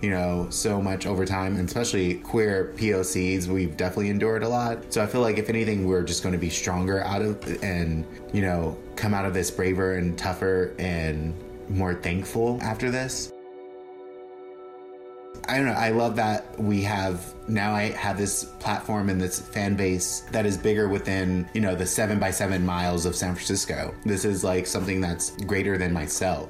you 0.00 0.10
know, 0.10 0.46
so 0.48 0.80
much 0.80 1.04
over 1.04 1.24
time, 1.24 1.56
and 1.56 1.66
especially 1.66 2.14
queer 2.14 2.72
POCs, 2.76 3.48
we've 3.48 3.76
definitely 3.76 4.10
endured 4.10 4.44
a 4.44 4.48
lot. 4.48 4.92
So 4.92 5.02
I 5.02 5.06
feel 5.06 5.22
like 5.22 5.38
if 5.38 5.48
anything, 5.48 5.88
we're 5.88 6.04
just 6.04 6.22
going 6.22 6.34
to 6.34 6.38
be 6.38 6.50
stronger 6.50 7.02
out 7.02 7.22
of 7.22 7.64
and, 7.64 8.06
you 8.32 8.42
know, 8.42 8.78
come 8.94 9.12
out 9.12 9.24
of 9.24 9.34
this 9.34 9.50
braver 9.50 9.94
and 9.94 10.16
tougher 10.16 10.74
and 10.78 11.34
more 11.68 11.94
thankful 11.94 12.60
after 12.62 12.92
this. 12.92 13.31
I 15.48 15.56
don't 15.56 15.66
know. 15.66 15.72
I 15.72 15.90
love 15.90 16.16
that 16.16 16.58
we 16.58 16.82
have 16.82 17.34
now. 17.48 17.74
I 17.74 17.90
have 17.90 18.16
this 18.16 18.44
platform 18.60 19.08
and 19.08 19.20
this 19.20 19.40
fan 19.40 19.74
base 19.74 20.20
that 20.30 20.46
is 20.46 20.56
bigger 20.56 20.88
within 20.88 21.48
you 21.52 21.60
know 21.60 21.74
the 21.74 21.86
seven 21.86 22.18
by 22.18 22.30
seven 22.30 22.64
miles 22.64 23.06
of 23.06 23.16
San 23.16 23.34
Francisco. 23.34 23.94
This 24.04 24.24
is 24.24 24.44
like 24.44 24.66
something 24.66 25.00
that's 25.00 25.30
greater 25.44 25.76
than 25.76 25.92
myself. 25.92 26.48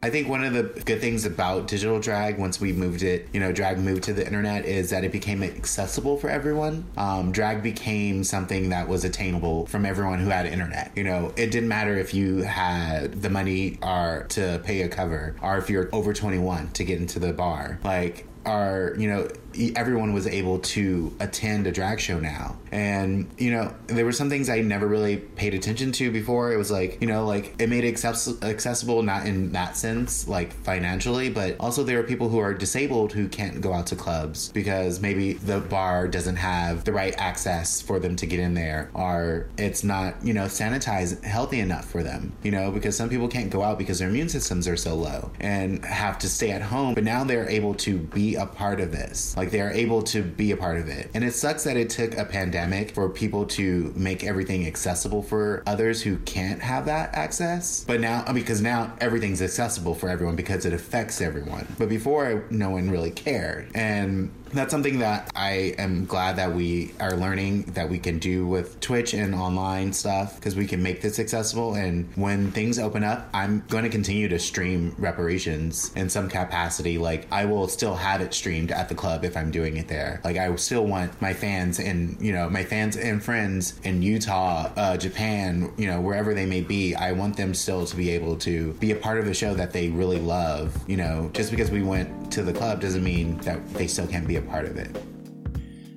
I 0.00 0.10
think 0.10 0.28
one 0.28 0.44
of 0.44 0.52
the 0.52 0.62
good 0.82 1.00
things 1.00 1.24
about 1.24 1.66
digital 1.66 1.98
drag, 1.98 2.38
once 2.38 2.60
we 2.60 2.72
moved 2.72 3.02
it, 3.02 3.28
you 3.32 3.40
know, 3.40 3.50
drag 3.50 3.78
moved 3.78 4.04
to 4.04 4.12
the 4.12 4.24
internet, 4.24 4.64
is 4.64 4.90
that 4.90 5.02
it 5.02 5.10
became 5.10 5.42
accessible 5.42 6.16
for 6.16 6.30
everyone. 6.30 6.86
Um, 6.96 7.32
drag 7.32 7.64
became 7.64 8.22
something 8.22 8.68
that 8.68 8.86
was 8.86 9.02
attainable 9.02 9.66
from 9.66 9.84
everyone 9.84 10.20
who 10.20 10.28
had 10.28 10.46
internet. 10.46 10.92
You 10.94 11.02
know, 11.02 11.32
it 11.36 11.50
didn't 11.50 11.68
matter 11.68 11.96
if 11.96 12.14
you 12.14 12.42
had 12.42 13.22
the 13.22 13.28
money 13.28 13.78
or 13.82 14.26
to 14.28 14.60
pay 14.62 14.82
a 14.82 14.88
cover, 14.88 15.34
or 15.42 15.58
if 15.58 15.68
you're 15.68 15.88
over 15.92 16.14
21 16.14 16.68
to 16.74 16.84
get 16.84 17.00
into 17.00 17.18
the 17.18 17.32
bar. 17.32 17.80
Like, 17.82 18.28
are 18.46 18.94
you 18.96 19.08
know 19.08 19.28
everyone 19.76 20.12
was 20.12 20.26
able 20.26 20.58
to 20.58 21.14
attend 21.20 21.66
a 21.66 21.72
drag 21.72 22.00
show 22.00 22.18
now 22.18 22.56
and 22.70 23.28
you 23.38 23.50
know 23.50 23.72
there 23.86 24.04
were 24.04 24.12
some 24.12 24.28
things 24.28 24.48
i 24.48 24.60
never 24.60 24.86
really 24.86 25.16
paid 25.16 25.54
attention 25.54 25.92
to 25.92 26.10
before 26.10 26.52
it 26.52 26.56
was 26.56 26.70
like 26.70 26.98
you 27.00 27.06
know 27.06 27.24
like 27.24 27.54
it 27.58 27.68
made 27.68 27.84
it 27.84 27.88
access- 27.88 28.42
accessible 28.42 29.02
not 29.02 29.26
in 29.26 29.52
that 29.52 29.76
sense 29.76 30.28
like 30.28 30.52
financially 30.64 31.30
but 31.30 31.56
also 31.58 31.82
there 31.82 31.98
are 31.98 32.02
people 32.02 32.28
who 32.28 32.38
are 32.38 32.52
disabled 32.54 33.12
who 33.12 33.28
can't 33.28 33.60
go 33.60 33.72
out 33.72 33.86
to 33.86 33.96
clubs 33.96 34.50
because 34.52 35.00
maybe 35.00 35.34
the 35.34 35.60
bar 35.60 36.06
doesn't 36.08 36.36
have 36.36 36.84
the 36.84 36.92
right 36.92 37.14
access 37.18 37.80
for 37.80 37.98
them 37.98 38.16
to 38.16 38.26
get 38.26 38.38
in 38.38 38.54
there 38.54 38.90
or 38.94 39.46
it's 39.56 39.82
not 39.82 40.14
you 40.22 40.32
know 40.32 40.44
sanitized 40.44 41.22
healthy 41.24 41.60
enough 41.60 41.84
for 41.84 42.02
them 42.02 42.32
you 42.42 42.50
know 42.50 42.70
because 42.70 42.96
some 42.96 43.08
people 43.08 43.28
can't 43.28 43.50
go 43.50 43.62
out 43.62 43.78
because 43.78 43.98
their 43.98 44.08
immune 44.08 44.28
systems 44.28 44.68
are 44.68 44.76
so 44.76 44.94
low 44.94 45.30
and 45.40 45.84
have 45.84 46.18
to 46.18 46.28
stay 46.28 46.50
at 46.50 46.62
home 46.62 46.94
but 46.94 47.04
now 47.04 47.24
they're 47.24 47.48
able 47.48 47.74
to 47.74 47.98
be 47.98 48.34
a 48.34 48.46
part 48.46 48.80
of 48.80 48.92
this. 48.92 49.36
Like 49.36 49.47
they 49.50 49.60
are 49.60 49.70
able 49.70 50.02
to 50.02 50.22
be 50.22 50.50
a 50.52 50.56
part 50.56 50.78
of 50.78 50.88
it. 50.88 51.10
And 51.14 51.24
it 51.24 51.32
sucks 51.32 51.64
that 51.64 51.76
it 51.76 51.90
took 51.90 52.16
a 52.16 52.24
pandemic 52.24 52.92
for 52.92 53.08
people 53.08 53.46
to 53.46 53.92
make 53.96 54.24
everything 54.24 54.66
accessible 54.66 55.22
for 55.22 55.62
others 55.66 56.02
who 56.02 56.18
can't 56.18 56.60
have 56.62 56.86
that 56.86 57.14
access. 57.14 57.84
But 57.84 58.00
now, 58.00 58.24
because 58.32 58.60
now 58.60 58.96
everything's 59.00 59.42
accessible 59.42 59.94
for 59.94 60.08
everyone 60.08 60.36
because 60.36 60.64
it 60.64 60.72
affects 60.72 61.20
everyone. 61.20 61.66
But 61.78 61.88
before, 61.88 62.44
no 62.50 62.70
one 62.70 62.90
really 62.90 63.10
cared. 63.10 63.70
And 63.74 64.30
that's 64.52 64.70
something 64.70 64.98
that 65.00 65.30
I 65.34 65.74
am 65.78 66.06
glad 66.06 66.36
that 66.36 66.54
we 66.54 66.92
are 67.00 67.16
learning 67.16 67.64
that 67.74 67.88
we 67.88 67.98
can 67.98 68.18
do 68.18 68.46
with 68.46 68.80
Twitch 68.80 69.14
and 69.14 69.34
online 69.34 69.92
stuff 69.92 70.36
because 70.36 70.56
we 70.56 70.66
can 70.66 70.82
make 70.82 71.00
this 71.00 71.18
accessible. 71.18 71.74
And 71.74 72.08
when 72.16 72.50
things 72.52 72.78
open 72.78 73.04
up, 73.04 73.28
I'm 73.34 73.64
going 73.68 73.84
to 73.84 73.90
continue 73.90 74.28
to 74.28 74.38
stream 74.38 74.94
reparations 74.98 75.92
in 75.94 76.08
some 76.08 76.28
capacity. 76.28 76.98
Like 76.98 77.26
I 77.30 77.44
will 77.44 77.68
still 77.68 77.94
have 77.94 78.20
it 78.20 78.34
streamed 78.34 78.72
at 78.72 78.88
the 78.88 78.94
club 78.94 79.24
if 79.24 79.36
I'm 79.36 79.50
doing 79.50 79.76
it 79.76 79.88
there. 79.88 80.20
Like 80.24 80.36
I 80.36 80.54
still 80.56 80.86
want 80.86 81.20
my 81.20 81.32
fans 81.32 81.78
and 81.78 82.16
you 82.20 82.32
know 82.32 82.48
my 82.48 82.64
fans 82.64 82.96
and 82.96 83.22
friends 83.22 83.78
in 83.84 84.02
Utah, 84.02 84.70
uh, 84.76 84.96
Japan, 84.96 85.72
you 85.76 85.86
know 85.86 86.00
wherever 86.00 86.34
they 86.34 86.46
may 86.46 86.62
be. 86.62 86.94
I 86.94 87.12
want 87.12 87.36
them 87.36 87.54
still 87.54 87.84
to 87.86 87.96
be 87.96 88.10
able 88.10 88.36
to 88.38 88.72
be 88.74 88.92
a 88.92 88.96
part 88.96 89.18
of 89.18 89.26
the 89.26 89.34
show 89.34 89.54
that 89.54 89.72
they 89.72 89.88
really 89.88 90.18
love. 90.18 90.76
You 90.88 90.96
know, 90.96 91.30
just 91.34 91.50
because 91.50 91.70
we 91.70 91.82
went 91.82 92.32
to 92.32 92.42
the 92.42 92.52
club 92.52 92.80
doesn't 92.80 93.04
mean 93.04 93.38
that 93.38 93.66
they 93.74 93.86
still 93.86 94.06
can't 94.06 94.26
be 94.26 94.36
a 94.38 94.42
part 94.42 94.64
of 94.64 94.76
it. 94.76 94.90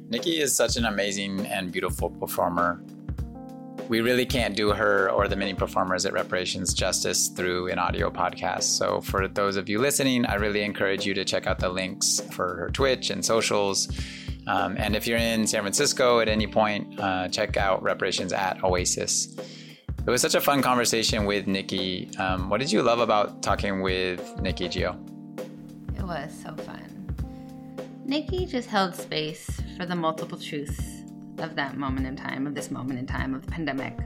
Nikki 0.10 0.42
is 0.42 0.54
such 0.54 0.76
an 0.76 0.86
amazing 0.86 1.46
and 1.48 1.72
beautiful 1.72 2.10
performer. 2.10 2.84
We 3.88 4.02
really 4.02 4.26
can't 4.26 4.56
do 4.56 4.72
her 4.72 5.10
or 5.10 5.28
the 5.28 5.36
many 5.36 5.54
performers 5.54 6.06
at 6.06 6.14
Reparations 6.14 6.74
justice 6.74 7.30
through 7.30 7.70
an 7.70 7.80
audio 7.80 8.10
podcast. 8.10 8.64
So, 8.64 9.02
for 9.02 9.28
those 9.28 9.56
of 9.56 9.70
you 9.70 9.80
listening, 9.80 10.26
I 10.26 10.36
really 10.36 10.64
encourage 10.64 11.06
you 11.06 11.14
to 11.14 11.26
check 11.26 11.48
out 11.48 11.60
the 11.60 11.70
links 11.70 12.22
for 12.32 12.56
her 12.56 12.70
Twitch 12.70 13.10
and 13.10 13.24
socials. 13.24 13.90
Um, 14.48 14.76
and 14.78 14.96
if 14.96 15.08
you're 15.08 15.18
in 15.18 15.46
San 15.48 15.62
Francisco 15.62 16.20
at 16.20 16.28
any 16.28 16.48
point, 16.48 17.00
uh, 17.00 17.28
check 17.28 17.58
out 17.58 17.84
Reparations 17.84 18.34
at 18.34 18.64
Oasis. 18.64 19.36
It 19.38 20.10
was 20.10 20.22
such 20.22 20.36
a 20.36 20.42
fun 20.42 20.62
conversation 20.62 21.26
with 21.26 21.48
Nikki. 21.48 22.10
Um, 22.18 22.50
what 22.50 22.60
did 22.60 22.72
you 22.72 22.82
love 22.82 23.00
about 23.00 23.44
talking 23.44 23.82
with 23.82 24.42
Nikki 24.42 24.68
Gio? 24.68 24.98
It 25.98 26.04
was 26.04 26.34
so 26.34 26.56
fun. 26.56 26.91
Nikki 28.06 28.46
just 28.46 28.70
held 28.70 28.96
space 28.96 29.50
for 29.78 29.86
the 29.86 29.96
multiple 29.96 30.38
truths 30.38 31.04
of 31.38 31.56
that 31.56 31.78
moment 31.78 32.08
in 32.08 32.16
time, 32.16 32.46
of 32.48 32.54
this 32.56 32.70
moment 32.72 33.00
in 33.00 33.06
time 33.08 33.34
of 33.34 33.46
the 33.46 33.52
pandemic. 33.52 33.98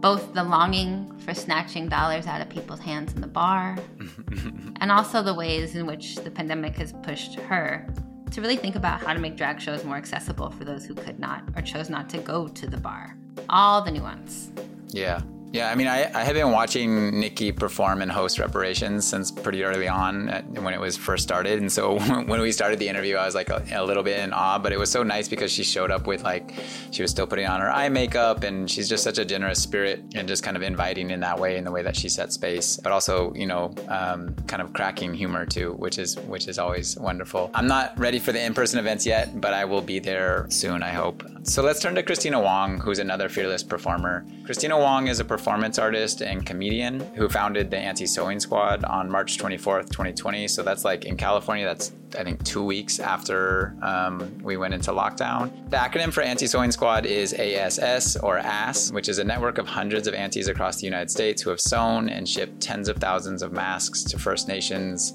both 0.00 0.32
the 0.32 0.42
longing 0.42 1.12
for 1.18 1.34
snatching 1.34 1.86
dollars 1.86 2.26
out 2.26 2.40
of 2.40 2.48
people's 2.48 2.80
hands 2.80 3.12
in 3.12 3.20
the 3.20 3.26
bar, 3.26 3.76
and 4.80 4.90
also 4.90 5.22
the 5.22 5.34
ways 5.34 5.76
in 5.76 5.86
which 5.86 6.16
the 6.16 6.30
pandemic 6.30 6.74
has 6.76 6.94
pushed 7.02 7.34
her 7.34 7.86
to 8.30 8.40
really 8.40 8.56
think 8.56 8.76
about 8.76 9.02
how 9.02 9.12
to 9.12 9.18
make 9.18 9.36
drag 9.36 9.60
shows 9.60 9.84
more 9.84 9.96
accessible 9.96 10.50
for 10.50 10.64
those 10.64 10.86
who 10.86 10.94
could 10.94 11.18
not 11.18 11.42
or 11.54 11.60
chose 11.62 11.90
not 11.90 12.08
to 12.08 12.18
go 12.18 12.48
to 12.48 12.66
the 12.66 12.76
bar. 12.78 13.14
All 13.50 13.82
the 13.82 13.90
nuance. 13.90 14.50
Yeah. 14.88 15.20
Yeah, 15.52 15.68
I 15.68 15.74
mean, 15.74 15.88
I, 15.88 16.08
I 16.14 16.22
had 16.22 16.34
been 16.34 16.52
watching 16.52 17.18
Nikki 17.18 17.50
perform 17.50 18.02
and 18.02 18.12
host 18.12 18.38
reparations 18.38 19.04
since 19.04 19.32
pretty 19.32 19.64
early 19.64 19.88
on 19.88 20.28
when 20.54 20.74
it 20.74 20.78
was 20.80 20.96
first 20.96 21.24
started. 21.24 21.58
And 21.58 21.72
so 21.72 21.98
when 22.26 22.40
we 22.40 22.52
started 22.52 22.78
the 22.78 22.88
interview, 22.88 23.16
I 23.16 23.26
was 23.26 23.34
like 23.34 23.50
a, 23.50 23.64
a, 23.72 23.84
little 23.84 24.04
bit 24.04 24.20
in 24.20 24.32
awe, 24.32 24.60
but 24.60 24.72
it 24.72 24.78
was 24.78 24.92
so 24.92 25.02
nice 25.02 25.28
because 25.28 25.50
she 25.50 25.64
showed 25.64 25.90
up 25.90 26.06
with 26.06 26.22
like, 26.22 26.54
she 26.92 27.02
was 27.02 27.10
still 27.10 27.26
putting 27.26 27.46
on 27.46 27.60
her 27.60 27.68
eye 27.68 27.88
makeup 27.88 28.44
and 28.44 28.70
she's 28.70 28.88
just 28.88 29.02
such 29.02 29.18
a 29.18 29.24
generous 29.24 29.60
spirit 29.60 30.04
and 30.14 30.28
just 30.28 30.44
kind 30.44 30.56
of 30.56 30.62
inviting 30.62 31.10
in 31.10 31.18
that 31.18 31.40
way, 31.40 31.56
in 31.56 31.64
the 31.64 31.72
way 31.72 31.82
that 31.82 31.96
she 31.96 32.08
set 32.08 32.32
space, 32.32 32.76
but 32.76 32.92
also, 32.92 33.34
you 33.34 33.46
know, 33.46 33.74
um, 33.88 34.32
kind 34.46 34.62
of 34.62 34.72
cracking 34.72 35.12
humor 35.12 35.44
too, 35.44 35.72
which 35.72 35.98
is, 35.98 36.16
which 36.20 36.46
is 36.46 36.60
always 36.60 36.96
wonderful. 36.96 37.50
I'm 37.54 37.66
not 37.66 37.98
ready 37.98 38.20
for 38.20 38.30
the 38.30 38.40
in 38.40 38.54
person 38.54 38.78
events 38.78 39.04
yet, 39.04 39.40
but 39.40 39.52
I 39.52 39.64
will 39.64 39.82
be 39.82 39.98
there 39.98 40.46
soon, 40.48 40.84
I 40.84 40.92
hope. 40.92 41.24
So 41.42 41.62
let's 41.62 41.80
turn 41.80 41.94
to 41.96 42.02
Kristina 42.02 42.40
Wong, 42.40 42.78
who's 42.78 42.98
another 42.98 43.28
fearless 43.28 43.62
performer. 43.62 44.24
Kristina 44.44 44.78
Wong 44.78 45.08
is 45.08 45.20
a 45.20 45.24
performance 45.40 45.78
artist 45.78 46.20
and 46.20 46.44
comedian 46.44 47.00
who 47.14 47.26
founded 47.26 47.70
the 47.70 47.78
Auntie 47.78 48.04
Sewing 48.04 48.38
Squad 48.38 48.84
on 48.84 49.10
March 49.10 49.38
24th, 49.38 49.88
2020. 49.88 50.46
So 50.46 50.62
that's 50.62 50.84
like 50.84 51.06
in 51.06 51.16
California, 51.16 51.64
that's 51.64 51.92
I 52.18 52.24
think 52.24 52.44
two 52.44 52.62
weeks 52.62 53.00
after 53.00 53.74
um, 53.80 54.38
we 54.42 54.58
went 54.58 54.74
into 54.74 54.90
lockdown. 54.90 55.70
The 55.70 55.78
acronym 55.78 56.12
for 56.12 56.20
Auntie 56.20 56.46
Sewing 56.46 56.70
Squad 56.70 57.06
is 57.06 57.32
ASS 57.32 58.16
or 58.16 58.36
ASS, 58.36 58.92
which 58.92 59.08
is 59.08 59.18
a 59.18 59.24
network 59.24 59.56
of 59.56 59.66
hundreds 59.66 60.06
of 60.06 60.12
aunties 60.12 60.46
across 60.46 60.76
the 60.76 60.84
United 60.84 61.10
States 61.10 61.40
who 61.40 61.48
have 61.48 61.60
sewn 61.60 62.10
and 62.10 62.28
shipped 62.28 62.60
tens 62.60 62.90
of 62.90 62.98
thousands 62.98 63.42
of 63.42 63.50
masks 63.50 64.04
to 64.04 64.18
First 64.18 64.46
Nations, 64.46 65.14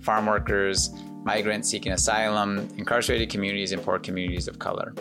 farm 0.00 0.24
workers, 0.24 0.88
migrants 1.24 1.68
seeking 1.68 1.92
asylum, 1.92 2.70
incarcerated 2.78 3.28
communities, 3.28 3.72
and 3.72 3.82
poor 3.82 3.98
communities 3.98 4.48
of 4.48 4.58
color. 4.58 4.94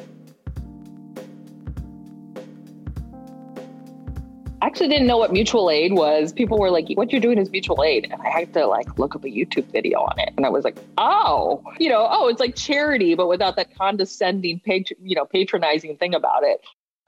I 4.60 4.66
actually 4.66 4.88
didn't 4.88 5.06
know 5.06 5.18
what 5.18 5.32
mutual 5.32 5.70
aid 5.70 5.94
was. 5.94 6.34
People 6.34 6.58
were 6.58 6.72
like, 6.72 6.88
"What 6.96 7.12
you're 7.12 7.22
doing 7.22 7.38
is 7.38 7.52
mutual 7.52 7.84
aid," 7.84 8.08
and 8.12 8.20
I 8.22 8.30
had 8.30 8.54
to 8.54 8.66
like 8.66 8.98
look 8.98 9.16
up 9.16 9.24
a 9.24 9.28
YouTube 9.28 9.66
video 9.66 10.00
on 10.00 10.20
it, 10.20 10.34
and 10.36 10.46
I 10.46 10.50
was 10.50 10.64
like, 10.64 10.78
"Oh, 10.98 11.62
you 11.80 11.90
know, 11.90 12.08
oh, 12.10 12.28
it's 12.28 12.40
like 12.40 12.56
charity, 12.56 13.14
but 13.14 13.28
without 13.28 13.56
that 13.58 13.76
condescending, 13.76 14.60
patron, 14.62 15.00
you 15.04 15.16
know, 15.16 15.26
patronizing 15.26 15.96
thing 15.98 16.16
about 16.16 16.44
it." 16.44 16.62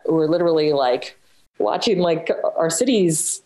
We're 0.06 0.28
literally 0.28 0.74
like 0.74 1.18
watching 1.58 2.00
like 2.00 2.30
our 2.56 2.70
cities 2.70 3.42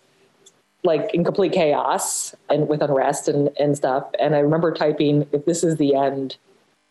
like 0.84 1.14
in 1.14 1.24
complete 1.24 1.54
chaos 1.54 2.36
and 2.50 2.68
with 2.68 2.82
unrest 2.82 3.30
and, 3.30 3.50
and 3.58 3.78
stuff. 3.78 4.06
And 4.20 4.36
I 4.36 4.40
remember 4.40 4.74
typing, 4.74 5.28
"If 5.32 5.46
this 5.46 5.64
is 5.64 5.78
the 5.78 5.96
end, 5.96 6.36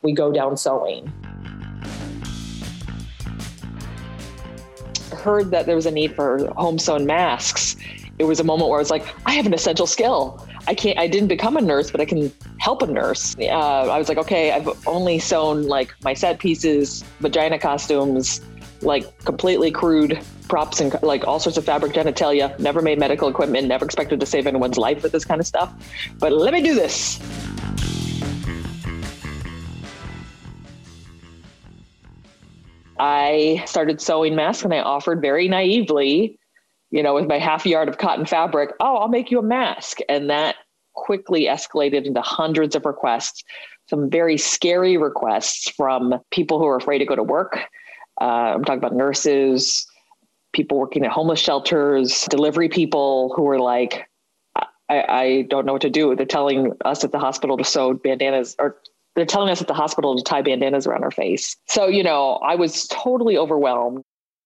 we 0.01 0.13
go 0.13 0.33
down 0.33 0.57
sewing." 0.57 1.13
Heard 5.23 5.51
that 5.51 5.67
there 5.67 5.77
was 5.77 5.87
a 5.87 5.91
need 5.91 6.15
for 6.15 6.53
home 6.55 6.79
sewn 6.79 7.07
masks, 7.07 7.77
it 8.19 8.25
was 8.25 8.41
a 8.41 8.45
moment 8.45 8.69
where 8.69 8.79
I 8.79 8.83
was 8.83 8.91
like, 8.91 9.07
I 9.27 9.33
have 9.33 9.47
an 9.47 9.55
essential 9.55 9.87
skill. 9.87 10.47
I 10.69 10.75
can't, 10.75 10.99
I 10.99 11.09
didn't 11.09 11.29
become 11.29 11.57
a 11.57 11.61
nurse, 11.61 11.91
but 11.91 12.01
I 12.01 12.05
can 12.05 12.33
help 12.59 12.83
a 12.83 12.87
nurse. 12.87 13.35
Uh, 13.39 13.45
I 13.45 13.99
was 13.99 14.09
like, 14.09 14.19
okay, 14.19 14.53
I've 14.53 14.69
only 14.87 15.19
sewn 15.19 15.65
like 15.65 15.95
my 16.05 16.15
set 16.15 16.39
pieces, 16.39 17.03
vagina 17.21 17.59
costumes, 17.59 18.41
like 18.83 19.25
completely 19.25 19.71
crude 19.71 20.21
props 20.49 20.81
and 20.81 20.95
like 21.03 21.27
all 21.27 21.41
sorts 21.41 21.57
of 21.57 21.65
fabric 21.65 21.93
genitalia, 21.93 22.57
never 22.59 22.83
made 22.83 22.99
medical 22.99 23.29
equipment, 23.29 23.67
never 23.67 23.85
expected 23.85 24.21
to 24.21 24.27
save 24.27 24.47
anyone's 24.47 24.79
life 24.79 25.03
with 25.03 25.13
this 25.13 25.25
kind 25.25 25.41
of 25.41 25.47
stuff. 25.47 25.73
But 26.19 26.33
let 26.33 26.53
me 26.53 26.63
do 26.63 26.75
this. 26.75 27.19
I 33.03 33.65
started 33.67 34.01
sewing 34.01 34.37
masks 34.37 34.63
and 34.63 34.73
I 34.73 34.79
offered 34.79 35.21
very 35.21 35.49
naively, 35.49 36.39
you 36.93 37.03
know, 37.03 37.15
with 37.15 37.27
my 37.27 37.37
half 37.37 37.67
yard 37.67 37.89
of 37.89 37.99
cotton 37.99 38.27
fabric, 38.27 38.71
oh, 38.79 38.99
I'll 38.99 39.09
make 39.09 39.29
you 39.29 39.41
a 39.41 39.43
mask. 39.43 39.99
And 40.09 40.31
that 40.31 40.55
quickly 40.95 41.47
escalated 41.47 42.05
into 42.05 42.21
hundreds 42.21 42.77
of 42.77 42.87
requests, 42.87 43.43
some 43.91 44.09
very 44.09 44.39
scary 44.39 44.97
requests 44.99 45.69
from 45.71 46.15
people 46.31 46.61
who 46.61 46.67
are 46.67 46.77
afraid 46.77 46.99
to 46.99 47.05
go 47.05 47.17
to 47.17 47.25
work. 47.25 47.59
Uh, 48.21 48.55
I'm 48.55 48.65
talking 48.65 48.79
about 48.79 48.95
nurses, 48.95 49.85
people 50.53 50.79
working 50.79 51.05
at 51.05 51.11
homeless 51.11 51.41
shelters, 51.41 52.29
delivery 52.31 52.69
people 52.69 53.33
who 53.35 53.43
were 53.43 53.59
like, 53.59 54.07
I, 54.89 55.03
I 55.09 55.47
don't 55.51 55.67
know 55.67 55.73
what 55.73 55.83
to 55.83 55.91
do. 55.91 56.15
They're 56.15 56.25
telling 56.25 56.71
us 56.85 57.03
at 57.03 57.11
the 57.11 57.19
hospital 57.19 57.57
to 57.57 57.65
sew 57.65 57.95
bandanas 57.95 58.55
or 58.61 58.77
they're 59.15 59.27
telling 59.27 59.51
us 59.51 59.61
at 59.61 59.69
the 59.69 59.75
hospital 59.75 60.17
to 60.17 60.23
tie 60.23 60.43
bandanas 60.43 60.87
around 60.87 61.05
our 61.05 61.11
face. 61.11 61.57
So, 61.67 61.87
you 61.87 62.03
know, 62.03 62.35
I 62.37 62.55
was 62.55 62.87
totally 62.89 63.37
overwhelmed. 63.37 64.03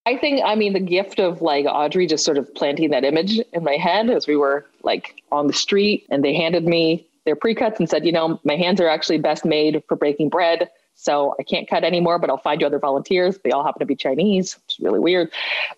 I 0.07 0.17
think, 0.17 0.41
I 0.45 0.55
mean, 0.55 0.73
the 0.73 0.81
gift 0.81 1.19
of 1.19 1.43
like 1.43 1.67
Audrey 1.67 2.07
just 2.07 2.25
sort 2.25 2.39
of 2.39 2.53
planting 2.55 2.91
that 2.91 3.05
image 3.05 3.41
in 3.53 3.65
my 3.65 3.75
head 3.75 4.09
as 4.09 4.27
we 4.27 4.37
were 4.37 4.65
like 4.83 5.23
on 5.33 5.49
the 5.49 5.53
street 5.53 6.07
and 6.11 6.25
they 6.25 6.35
handed 6.35 6.65
me 6.65 7.07
their 7.25 7.37
pre-cuts 7.37 7.81
and 7.81 7.91
said, 7.91 8.07
you 8.07 8.13
know, 8.13 8.41
my 8.45 8.55
hands 8.55 8.81
are 8.81 8.89
actually 8.89 9.19
best 9.19 9.45
made 9.45 9.83
for 9.89 9.97
breaking 9.97 10.29
bread. 10.29 10.71
So 10.95 11.35
I 11.39 11.43
can't 11.43 11.69
cut 11.69 11.85
anymore, 11.85 12.19
but 12.19 12.31
I'll 12.31 12.39
find 12.39 12.61
you 12.61 12.67
other 12.67 12.79
volunteers. 12.79 13.39
They 13.45 13.51
all 13.51 13.65
happen 13.65 13.81
to 13.81 13.87
be 13.87 13.97
Chinese, 13.97 14.55
which 14.55 14.79
is 14.79 14.81
really 14.81 15.01
weird. 15.01 15.31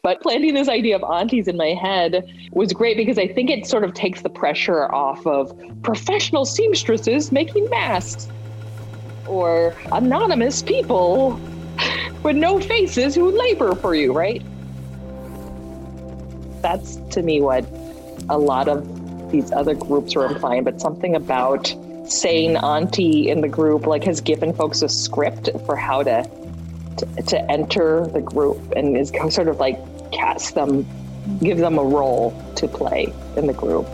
But 0.03 0.21
planting 0.21 0.55
this 0.55 0.69
idea 0.69 0.95
of 0.95 1.03
aunties 1.03 1.49
in 1.49 1.57
my 1.57 1.71
head 1.71 2.31
was 2.53 2.73
great 2.73 2.97
because 2.97 3.19
I 3.19 3.27
think 3.27 3.51
it 3.51 3.67
sort 3.67 3.83
of 3.83 3.95
takes 3.95 4.23
the 4.23 4.29
pressure 4.29 4.85
off 4.95 5.27
of 5.27 5.53
professional 5.83 6.45
seamstresses 6.45 7.33
making 7.33 7.69
masks 7.69 8.29
or 9.29 9.75
anonymous 9.93 10.63
people 10.63 11.41
with 12.23 12.37
no 12.37 12.61
faces 12.61 13.15
who 13.15 13.31
labor 13.31 13.75
for 13.75 13.95
you, 13.95 14.13
right? 14.13 14.43
That's 16.63 16.97
to 17.11 17.23
me 17.23 17.41
what 17.41 17.65
a 18.29 18.39
lot 18.39 18.69
of 18.69 19.31
these 19.31 19.53
other 19.53 19.75
groups 19.75 20.17
are 20.17 20.27
implying, 20.27 20.65
but 20.65 20.81
something 20.81 21.15
about 21.15 21.75
saying 22.07 22.57
auntie 22.57 23.29
in 23.29 23.43
the 23.43 23.49
group 23.49 23.87
like 23.87 24.03
has 24.05 24.21
given 24.21 24.53
folks 24.55 24.83
a 24.83 24.89
script 24.89 25.51
for 25.67 25.77
how 25.77 26.03
to 26.03 26.29
to, 26.97 27.23
to 27.23 27.51
enter 27.51 28.07
the 28.09 28.21
group 28.21 28.59
and 28.75 28.97
is 28.97 29.13
sort 29.31 29.47
of 29.47 29.59
like 29.61 29.79
cast 30.11 30.55
them 30.55 30.87
give 31.41 31.59
them 31.59 31.79
a 31.79 31.85
role 31.85 32.33
to 32.57 32.67
play 32.67 33.13
in 33.37 33.47
the 33.47 33.53
group. 33.53 33.87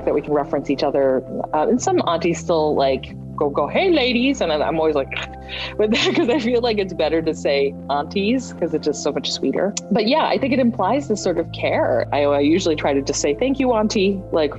Fact 0.00 0.06
that 0.06 0.14
we 0.14 0.22
can 0.22 0.32
reference 0.32 0.70
each 0.70 0.82
other. 0.82 1.22
Uh, 1.52 1.68
and 1.68 1.80
some 1.80 2.00
aunties 2.06 2.38
still 2.38 2.74
like 2.74 3.14
go 3.36 3.50
go, 3.50 3.68
hey 3.68 3.90
ladies, 3.90 4.40
and 4.40 4.50
I'm 4.52 4.78
always 4.78 4.94
like, 4.94 5.10
but 5.76 5.90
because 5.90 6.28
I 6.28 6.38
feel 6.38 6.62
like 6.62 6.78
it's 6.78 6.94
better 6.94 7.20
to 7.22 7.34
say 7.34 7.74
aunties 7.90 8.52
because 8.52 8.72
it's 8.72 8.86
just 8.86 9.02
so 9.02 9.12
much 9.12 9.30
sweeter. 9.30 9.74
But 9.90 10.08
yeah, 10.08 10.24
I 10.24 10.38
think 10.38 10.52
it 10.52 10.58
implies 10.58 11.08
this 11.08 11.22
sort 11.22 11.38
of 11.38 11.50
care. 11.52 12.06
I, 12.12 12.24
I 12.24 12.40
usually 12.40 12.76
try 12.76 12.94
to 12.94 13.02
just 13.02 13.20
say 13.20 13.34
thank 13.34 13.58
you, 13.58 13.72
auntie, 13.72 14.20
like. 14.32 14.54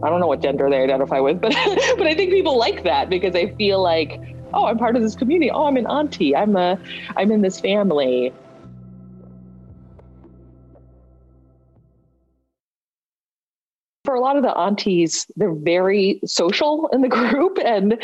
I 0.00 0.08
don't 0.10 0.20
know 0.20 0.28
what 0.28 0.40
gender 0.40 0.70
they 0.70 0.80
identify 0.80 1.18
with, 1.18 1.40
but 1.40 1.50
but 1.98 2.06
I 2.06 2.14
think 2.14 2.30
people 2.30 2.56
like 2.56 2.84
that 2.84 3.10
because 3.10 3.34
I 3.34 3.48
feel 3.56 3.82
like, 3.82 4.20
oh, 4.54 4.66
I'm 4.66 4.78
part 4.78 4.94
of 4.94 5.02
this 5.02 5.16
community. 5.16 5.50
Oh, 5.50 5.64
I'm 5.64 5.76
an 5.76 5.88
auntie. 5.88 6.36
I'm 6.36 6.54
a 6.54 6.78
I'm 7.16 7.32
in 7.32 7.42
this 7.42 7.58
family. 7.58 8.32
Lot 14.28 14.36
of 14.36 14.42
the 14.42 14.56
aunties, 14.56 15.26
they're 15.36 15.54
very 15.54 16.20
social 16.26 16.88
in 16.92 17.00
the 17.00 17.08
group 17.30 17.58
and 17.64 17.98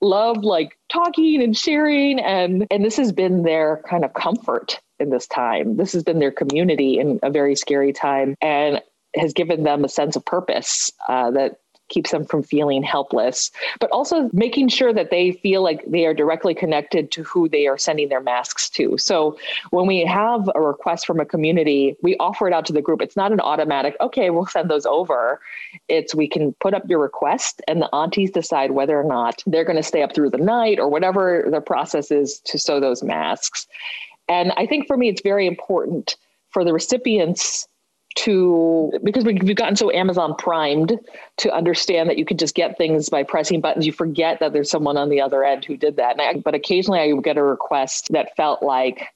love 0.00 0.44
like 0.44 0.78
talking 0.88 1.42
and 1.42 1.56
sharing. 1.56 2.20
And, 2.20 2.66
and 2.70 2.84
this 2.84 2.96
has 2.96 3.12
been 3.12 3.42
their 3.42 3.82
kind 3.88 4.04
of 4.04 4.14
comfort 4.14 4.80
in 5.00 5.10
this 5.10 5.26
time. 5.26 5.76
This 5.76 5.92
has 5.92 6.04
been 6.04 6.20
their 6.20 6.30
community 6.30 6.98
in 6.98 7.18
a 7.22 7.30
very 7.30 7.56
scary 7.56 7.92
time 7.92 8.36
and 8.40 8.80
has 9.16 9.32
given 9.32 9.64
them 9.64 9.84
a 9.84 9.88
sense 9.88 10.16
of 10.16 10.24
purpose 10.24 10.90
uh, 11.08 11.30
that 11.32 11.58
keeps 11.88 12.10
them 12.10 12.24
from 12.24 12.42
feeling 12.42 12.82
helpless, 12.82 13.50
but 13.80 13.90
also 13.90 14.30
making 14.32 14.68
sure 14.68 14.92
that 14.92 15.10
they 15.10 15.32
feel 15.32 15.62
like 15.62 15.84
they 15.86 16.06
are 16.06 16.14
directly 16.14 16.54
connected 16.54 17.10
to 17.12 17.22
who 17.22 17.48
they 17.48 17.66
are 17.66 17.78
sending 17.78 18.08
their 18.08 18.20
masks 18.20 18.70
to. 18.70 18.96
So 18.98 19.38
when 19.70 19.86
we 19.86 20.04
have 20.04 20.50
a 20.54 20.60
request 20.60 21.06
from 21.06 21.20
a 21.20 21.24
community, 21.24 21.96
we 22.02 22.16
offer 22.16 22.48
it 22.48 22.54
out 22.54 22.66
to 22.66 22.72
the 22.72 22.82
group. 22.82 23.02
It's 23.02 23.16
not 23.16 23.32
an 23.32 23.40
automatic, 23.40 23.96
okay, 24.00 24.30
we'll 24.30 24.46
send 24.46 24.70
those 24.70 24.86
over. 24.86 25.40
It's 25.88 26.14
we 26.14 26.28
can 26.28 26.52
put 26.54 26.74
up 26.74 26.88
your 26.88 27.00
request 27.00 27.60
and 27.68 27.82
the 27.82 27.94
aunties 27.94 28.30
decide 28.30 28.70
whether 28.70 28.98
or 28.98 29.04
not 29.04 29.42
they're 29.46 29.64
going 29.64 29.76
to 29.76 29.82
stay 29.82 30.02
up 30.02 30.14
through 30.14 30.30
the 30.30 30.38
night 30.38 30.78
or 30.78 30.88
whatever 30.88 31.46
the 31.50 31.60
process 31.60 32.10
is 32.10 32.40
to 32.40 32.58
sew 32.58 32.80
those 32.80 33.02
masks. 33.02 33.66
And 34.28 34.52
I 34.56 34.66
think 34.66 34.86
for 34.86 34.96
me, 34.96 35.08
it's 35.08 35.22
very 35.22 35.46
important 35.46 36.16
for 36.50 36.64
the 36.64 36.72
recipients 36.72 37.68
to 38.16 38.92
because 39.02 39.24
we've 39.24 39.56
gotten 39.56 39.76
so 39.76 39.90
Amazon 39.92 40.34
primed 40.36 40.98
to 41.38 41.52
understand 41.52 42.08
that 42.08 42.18
you 42.18 42.24
could 42.24 42.38
just 42.38 42.54
get 42.54 42.78
things 42.78 43.08
by 43.08 43.22
pressing 43.22 43.60
buttons. 43.60 43.86
You 43.86 43.92
forget 43.92 44.40
that 44.40 44.52
there's 44.52 44.70
someone 44.70 44.96
on 44.96 45.08
the 45.08 45.20
other 45.20 45.44
end 45.44 45.64
who 45.64 45.76
did 45.76 45.96
that. 45.96 46.20
I, 46.20 46.34
but 46.38 46.54
occasionally 46.54 47.00
I 47.00 47.12
would 47.12 47.24
get 47.24 47.36
a 47.36 47.42
request 47.42 48.12
that 48.12 48.36
felt 48.36 48.62
like 48.62 49.08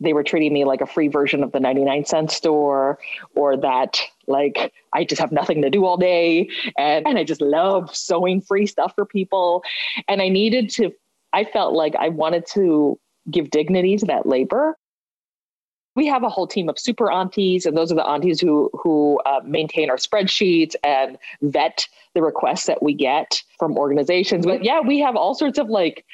they 0.00 0.12
were 0.12 0.24
treating 0.24 0.52
me 0.52 0.64
like 0.64 0.80
a 0.80 0.86
free 0.86 1.08
version 1.08 1.42
of 1.42 1.52
the 1.52 1.60
99 1.60 2.04
cent 2.04 2.30
store 2.30 2.98
or 3.34 3.56
that 3.56 4.00
like 4.26 4.72
I 4.92 5.04
just 5.04 5.20
have 5.20 5.32
nothing 5.32 5.62
to 5.62 5.70
do 5.70 5.84
all 5.84 5.96
day 5.96 6.48
and, 6.76 7.06
and 7.06 7.18
I 7.18 7.24
just 7.24 7.40
love 7.40 7.94
sewing 7.94 8.40
free 8.40 8.66
stuff 8.66 8.94
for 8.94 9.06
people. 9.06 9.62
And 10.08 10.20
I 10.20 10.28
needed 10.28 10.70
to, 10.70 10.92
I 11.32 11.44
felt 11.44 11.74
like 11.74 11.94
I 11.96 12.08
wanted 12.08 12.46
to 12.48 12.98
give 13.30 13.50
dignity 13.50 13.96
to 13.98 14.06
that 14.06 14.26
labor 14.26 14.76
we 15.94 16.06
have 16.06 16.22
a 16.22 16.28
whole 16.28 16.46
team 16.46 16.68
of 16.68 16.78
super 16.78 17.10
aunties, 17.10 17.66
and 17.66 17.76
those 17.76 17.92
are 17.92 17.96
the 17.96 18.06
aunties 18.06 18.40
who 18.40 18.70
who 18.72 19.20
uh, 19.26 19.40
maintain 19.44 19.90
our 19.90 19.96
spreadsheets 19.96 20.74
and 20.82 21.18
vet 21.42 21.86
the 22.14 22.22
requests 22.22 22.66
that 22.66 22.82
we 22.82 22.94
get 22.94 23.42
from 23.58 23.76
organizations. 23.76 24.46
But 24.46 24.64
yeah, 24.64 24.80
we 24.80 25.00
have 25.00 25.16
all 25.16 25.34
sorts 25.34 25.58
of 25.58 25.68
like 25.68 26.04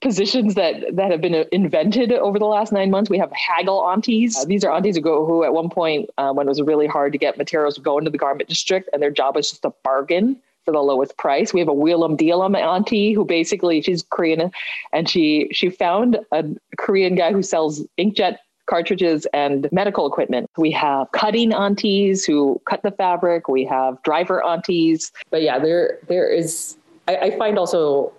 positions 0.00 0.54
that 0.54 0.96
that 0.96 1.10
have 1.10 1.20
been 1.20 1.46
invented 1.50 2.12
over 2.12 2.38
the 2.38 2.44
last 2.44 2.72
nine 2.72 2.90
months. 2.90 3.10
We 3.10 3.18
have 3.18 3.32
haggle 3.32 3.80
aunties. 3.80 4.36
Uh, 4.36 4.44
these 4.44 4.64
are 4.64 4.72
aunties 4.72 4.96
who 4.96 5.02
go 5.02 5.26
who 5.26 5.44
at 5.44 5.52
one 5.52 5.70
point 5.70 6.10
uh, 6.18 6.32
when 6.32 6.46
it 6.46 6.50
was 6.50 6.62
really 6.62 6.86
hard 6.86 7.12
to 7.12 7.18
get 7.18 7.36
materials 7.36 7.78
go 7.78 7.98
into 7.98 8.10
the 8.10 8.18
garment 8.18 8.48
district, 8.48 8.90
and 8.92 9.02
their 9.02 9.10
job 9.10 9.36
is 9.36 9.50
just 9.50 9.62
to 9.62 9.72
bargain 9.82 10.40
for 10.64 10.72
the 10.72 10.80
lowest 10.80 11.16
price. 11.16 11.52
We 11.52 11.60
have 11.60 11.68
a 11.68 11.74
wheel 11.74 12.04
em 12.04 12.16
deal 12.16 12.40
on 12.40 12.52
my 12.52 12.60
auntie 12.60 13.12
who 13.12 13.24
basically 13.24 13.82
she's 13.82 14.02
Korean 14.02 14.50
and 14.92 15.08
she 15.08 15.48
she 15.52 15.68
found 15.68 16.18
a 16.32 16.44
Korean 16.78 17.14
guy 17.14 17.32
who 17.32 17.42
sells 17.42 17.82
inkjet 17.98 18.38
cartridges 18.66 19.26
and 19.32 19.68
medical 19.72 20.06
equipment. 20.06 20.50
We 20.56 20.70
have 20.72 21.10
cutting 21.12 21.52
aunties 21.52 22.24
who 22.24 22.60
cut 22.68 22.82
the 22.82 22.90
fabric. 22.90 23.48
We 23.48 23.64
have 23.64 24.02
driver 24.02 24.44
aunties. 24.44 25.12
But 25.30 25.42
yeah, 25.42 25.58
there 25.58 25.98
there 26.08 26.28
is. 26.28 26.76
I, 27.08 27.16
I 27.16 27.38
find 27.38 27.58
also 27.58 28.12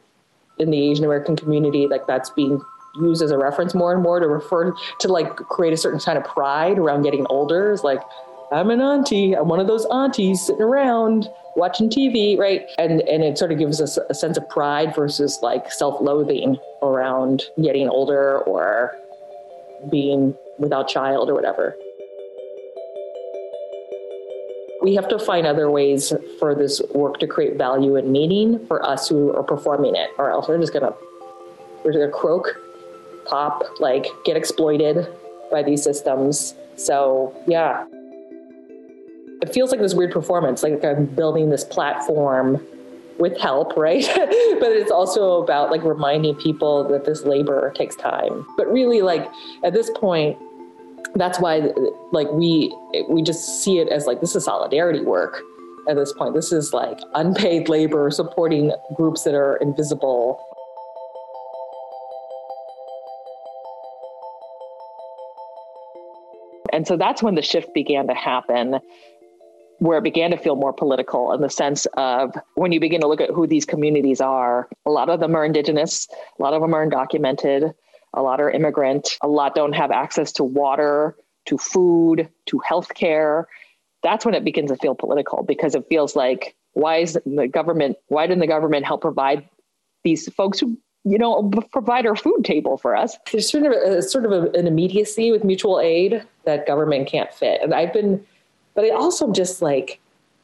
in 0.60 0.72
the 0.72 0.92
Asian 0.92 1.04
American 1.06 1.36
community 1.36 1.88
like 1.88 2.08
that's 2.08 2.30
being 2.30 2.62
used 2.98 3.22
as 3.22 3.32
a 3.32 3.38
reference 3.38 3.74
more 3.74 3.94
and 3.94 4.02
more 4.02 4.20
to 4.20 4.28
refer 4.28 4.74
to 5.00 5.08
like 5.08 5.36
create 5.36 5.74
a 5.74 5.78
certain 5.78 6.00
kind 6.00 6.18
of 6.18 6.24
pride 6.24 6.78
around 6.78 7.02
getting 7.02 7.26
older. 7.30 7.74
It's 7.74 7.84
like 7.84 8.00
I'm 8.52 8.70
an 8.70 8.80
auntie. 8.80 9.34
I'm 9.34 9.48
one 9.48 9.60
of 9.60 9.68
those 9.68 9.86
aunties 9.88 10.46
sitting 10.46 10.62
around 10.62 11.28
watching 11.56 11.90
TV, 11.90 12.38
right? 12.38 12.66
And 12.78 13.02
and 13.02 13.24
it 13.24 13.38
sort 13.38 13.52
of 13.52 13.58
gives 13.58 13.82
us 13.82 13.98
a 14.10 14.14
sense 14.14 14.38
of 14.38 14.48
pride 14.50 14.96
versus 14.96 15.40
like 15.42 15.72
self-loathing 15.72 16.58
around 16.82 17.46
getting 17.62 17.90
older 17.90 18.40
or 18.40 18.96
being 19.90 20.36
without 20.58 20.88
child 20.88 21.30
or 21.30 21.34
whatever. 21.34 21.76
We 24.82 24.94
have 24.96 25.08
to 25.10 25.18
find 25.18 25.48
other 25.48 25.72
ways 25.72 26.14
for 26.40 26.54
this 26.54 26.82
work 26.94 27.20
to 27.20 27.28
create 27.28 27.58
value 27.58 27.96
and 27.96 28.12
meaning 28.12 28.66
for 28.68 28.86
us 28.86 29.10
who 29.10 29.36
are 29.36 29.44
performing 29.44 29.96
it, 29.96 30.10
or 30.18 30.30
else 30.30 30.48
we're 30.48 30.60
just 30.60 30.74
gonna 30.74 30.94
we're 31.84 31.92
just 31.92 32.02
gonna 32.02 32.12
croak, 32.12 32.56
pop, 33.26 33.64
like 33.80 34.08
get 34.26 34.38
exploited 34.38 35.08
by 35.52 35.64
these 35.64 35.84
systems. 35.84 36.56
So 36.76 37.36
yeah. 37.48 37.86
It 39.42 39.54
feels 39.54 39.72
like 39.72 39.80
this 39.80 39.94
weird 39.94 40.12
performance, 40.12 40.64
like 40.64 40.84
I'm 40.84 41.06
building 41.06 41.50
this 41.50 41.64
platform 41.64 42.66
with 43.18 43.38
help, 43.38 43.76
right? 43.78 44.06
but 44.16 44.72
it's 44.72 44.92
also 44.92 45.42
about 45.42 45.72
like 45.72 45.84
reminding 45.84 46.36
people 46.36 46.88
that 46.90 47.06
this 47.06 47.24
labor 47.24 47.72
takes 47.76 47.96
time. 47.96 48.46
But 48.58 48.68
really, 48.72 49.02
like 49.02 49.30
at 49.64 49.74
this 49.74 49.90
point, 49.96 50.38
that's 51.16 51.40
why 51.40 51.72
like 52.12 52.30
we 52.32 52.76
we 53.10 53.22
just 53.22 53.64
see 53.64 53.80
it 53.80 53.90
as 53.90 54.06
like 54.06 54.22
this 54.22 54.36
is 54.36 54.46
solidarity 54.46 55.02
work 55.02 55.42
at 55.88 55.96
this 55.96 56.14
point. 56.14 56.34
This 56.34 56.52
is 56.52 56.74
like 56.74 57.00
unpaid 57.14 57.70
labor 57.70 58.10
supporting 58.12 58.72
groups 58.96 59.24
that 59.24 59.36
are 59.36 59.58
invisible. 59.58 60.44
And 66.74 66.86
so 66.86 66.98
that's 66.98 67.24
when 67.24 67.36
the 67.36 67.42
shift 67.42 67.74
began 67.74 68.08
to 68.08 68.14
happen 68.14 68.82
where 69.80 69.98
it 69.98 70.04
began 70.04 70.32
to 70.32 70.38
feel 70.38 70.56
more 70.56 70.74
political 70.74 71.32
in 71.34 71.42
the 71.42 71.50
sense 71.50 71.86
of 71.98 72.34
when 72.56 72.72
you 72.72 72.80
begin 72.80 73.02
to 73.02 73.08
look 73.08 73.22
at 73.22 73.30
who 73.30 73.46
these 73.48 73.66
communities 73.66 74.22
are, 74.22 74.70
a 74.86 74.92
lot 74.92 75.10
of 75.10 75.20
them 75.20 75.36
are 75.36 75.46
indigenous, 75.46 76.08
a 76.40 76.42
lot 76.42 76.54
of 76.54 76.62
them 76.62 76.74
are 76.74 76.88
undocumented, 76.88 77.74
a 78.14 78.22
lot 78.22 78.40
are 78.40 78.50
immigrant, 78.50 79.18
a 79.22 79.28
lot 79.28 79.56
don't 79.56 79.74
have 79.74 79.92
access 79.92 80.32
to 80.34 80.44
water, 80.44 81.16
to 81.46 81.58
food, 81.58 82.30
to 82.46 82.62
healthcare. 82.68 83.46
That's 84.04 84.26
when 84.26 84.34
it 84.34 84.44
begins 84.44 84.72
to 84.72 84.78
feel 84.78 84.96
political 84.96 85.44
because 85.44 85.76
it 85.76 85.86
feels 85.90 86.16
like 86.16 86.56
why 86.76 86.98
is 86.98 87.18
the 87.26 87.48
government 87.48 87.98
why 88.08 88.28
didn't 88.28 88.42
the 88.42 88.48
government 88.48 88.86
help 88.86 89.02
provide 89.02 89.48
these 90.04 90.32
folks 90.34 90.60
who 90.60 90.78
you 91.06 91.18
know 91.18 91.50
provide 91.72 92.06
our 92.06 92.16
food 92.16 92.44
table 92.44 92.78
for 92.78 92.96
us 92.96 93.18
there's 93.32 93.50
sort 93.50 93.66
of 93.66 93.72
a, 93.72 94.02
sort 94.02 94.26
of 94.26 94.32
a, 94.32 94.50
an 94.58 94.68
immediacy 94.68 95.32
with 95.32 95.44
mutual 95.44 95.80
aid 95.80 96.22
that 96.44 96.68
government 96.68 97.08
can't 97.08 97.34
fit 97.34 97.62
and 97.62 97.74
i've 97.74 97.94
been 97.94 98.24
but 98.76 98.84
it 98.84 98.94
also 98.94 99.32
just 99.32 99.62
like, 99.62 100.00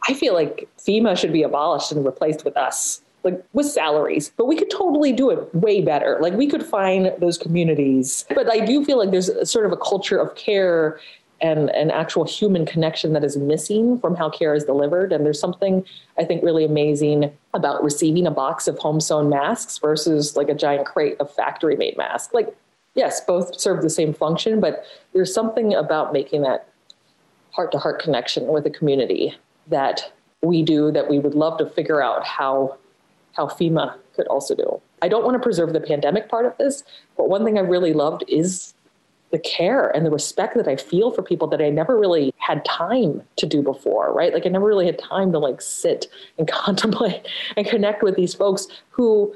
I 0.08 0.13
feel 0.13 0.34
like 0.34 0.67
FEMA 0.80 1.17
should 1.17 1.32
be 1.32 1.44
abolished 1.44 1.91
and 1.91 2.04
replaced 2.04 2.44
with 2.44 2.58
us, 2.58 3.02
like 3.24 3.44
with 3.54 3.67
salaries. 3.67 4.32
But 4.36 4.46
we 4.46 4.56
could 4.56 4.72
totally 4.72 5.13
do 5.13 5.30
it 5.30 5.54
way 5.54 5.82
better. 5.82 6.17
Like 6.20 6.34
we 6.34 6.48
could 6.48 6.65
find 6.65 7.13
those 7.20 7.38
communities. 7.38 8.26
But 8.34 8.52
I 8.52 8.65
do 8.65 8.84
feel 8.84 8.98
like 8.98 9.12
there's 9.12 9.30
a, 9.30 9.46
sort 9.46 9.65
of 9.65 9.72
a 9.72 9.78
culture 9.78 10.17
of 10.17 10.36
care 10.36 11.00
and 11.41 11.70
an 11.72 11.89
actual 11.89 12.24
human 12.24 12.65
connection 12.65 13.13
that 13.13 13.24
is 13.24 13.36
missing 13.36 14.00
from 14.00 14.15
how 14.15 14.30
care 14.30 14.54
is 14.54 14.63
delivered. 14.63 15.12
And 15.12 15.26
there's 15.26 15.39
something 15.39 15.84
I 16.17 16.24
think 16.24 16.44
really 16.44 16.63
amazing 16.63 17.36
about 17.54 17.84
receiving 17.84 18.28
a 18.28 18.32
box 18.32 18.67
of 18.67 18.78
home 18.78 19.00
sewn 19.00 19.30
masks 19.30 19.80
versus 19.80 20.36
like 20.36 20.50
a 20.50 20.54
giant 20.54 20.86
crate 20.86 21.17
of 21.20 21.34
factory 21.34 21.76
made 21.76 21.98
masks. 21.98 22.34
Like, 22.34 22.56
yes, 22.94 23.22
both 23.22 23.60
serve 23.60 23.82
the 23.82 23.89
same 23.89 24.13
function, 24.13 24.60
but 24.60 24.86
there's 25.13 25.34
something 25.34 25.74
about 25.74 26.13
making 26.13 26.44
that 26.44 26.67
heart 27.52 27.72
to 27.72 27.78
heart 27.78 28.02
connection 28.02 28.48
with 28.48 28.66
a 28.66 28.70
community 28.70 29.36
that 29.68 30.12
we 30.42 30.64
do 30.64 30.92
that 30.92 31.10
we 31.10 31.20
would 31.20 31.36
love 31.36 31.58
to 31.60 31.66
figure 31.70 32.02
out 32.02 32.26
how 32.26 32.78
how 33.34 33.48
FEMA 33.48 33.96
could 34.16 34.28
also 34.28 34.54
do. 34.56 34.82
I 35.02 35.08
don't 35.08 35.24
want 35.24 35.36
to 35.36 35.40
preserve 35.40 35.72
the 35.72 35.80
pandemic 35.80 36.28
part 36.28 36.46
of 36.46 36.58
this, 36.58 36.84
but 37.16 37.30
one 37.30 37.46
thing 37.46 37.58
I 37.58 37.62
really 37.62 37.94
loved 37.94 38.26
is 38.28 38.74
the 39.32 39.40
care 39.40 39.90
and 39.96 40.06
the 40.06 40.12
respect 40.12 40.56
that 40.56 40.68
I 40.68 40.76
feel 40.76 41.12
for 41.12 41.24
people 41.24 41.48
that 41.48 41.62
I 41.62 41.70
never 41.70 41.98
really 41.98 42.34
had 42.38 42.64
time 42.66 43.24
to 43.38 43.46
do 43.46 43.62
before, 43.62 44.14
right? 44.14 44.34
Like 44.34 44.46
I 44.46 44.50
never 44.50 44.66
really 44.66 44.86
had 44.86 45.00
time 45.00 45.32
to 45.32 45.40
like 45.40 45.62
sit 45.62 46.08
and 46.38 46.48
contemplate 46.50 47.26
and 47.56 47.66
connect 47.66 48.04
with 48.04 48.16
these 48.16 48.34
folks 48.34 48.68
who 48.90 49.34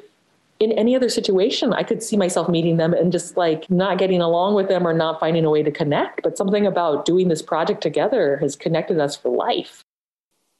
in 0.59 0.71
any 0.73 0.95
other 0.95 1.09
situation, 1.09 1.73
I 1.73 1.83
could 1.83 2.01
see 2.01 2.15
myself 2.15 2.47
meeting 2.47 2.77
them 2.77 2.93
and 2.93 3.11
just 3.11 3.35
like 3.35 3.69
not 3.69 3.97
getting 3.97 4.21
along 4.21 4.55
with 4.55 4.69
them 4.69 4.87
or 4.87 4.93
not 4.93 5.19
finding 5.19 5.43
a 5.43 5.49
way 5.49 5.63
to 5.63 5.71
connect. 5.71 6.23
But 6.23 6.37
something 6.37 6.65
about 6.65 7.05
doing 7.05 7.27
this 7.27 7.41
project 7.41 7.81
together 7.81 8.37
has 8.37 8.55
connected 8.55 8.99
us 8.99 9.15
for 9.17 9.29
life. 9.35 9.83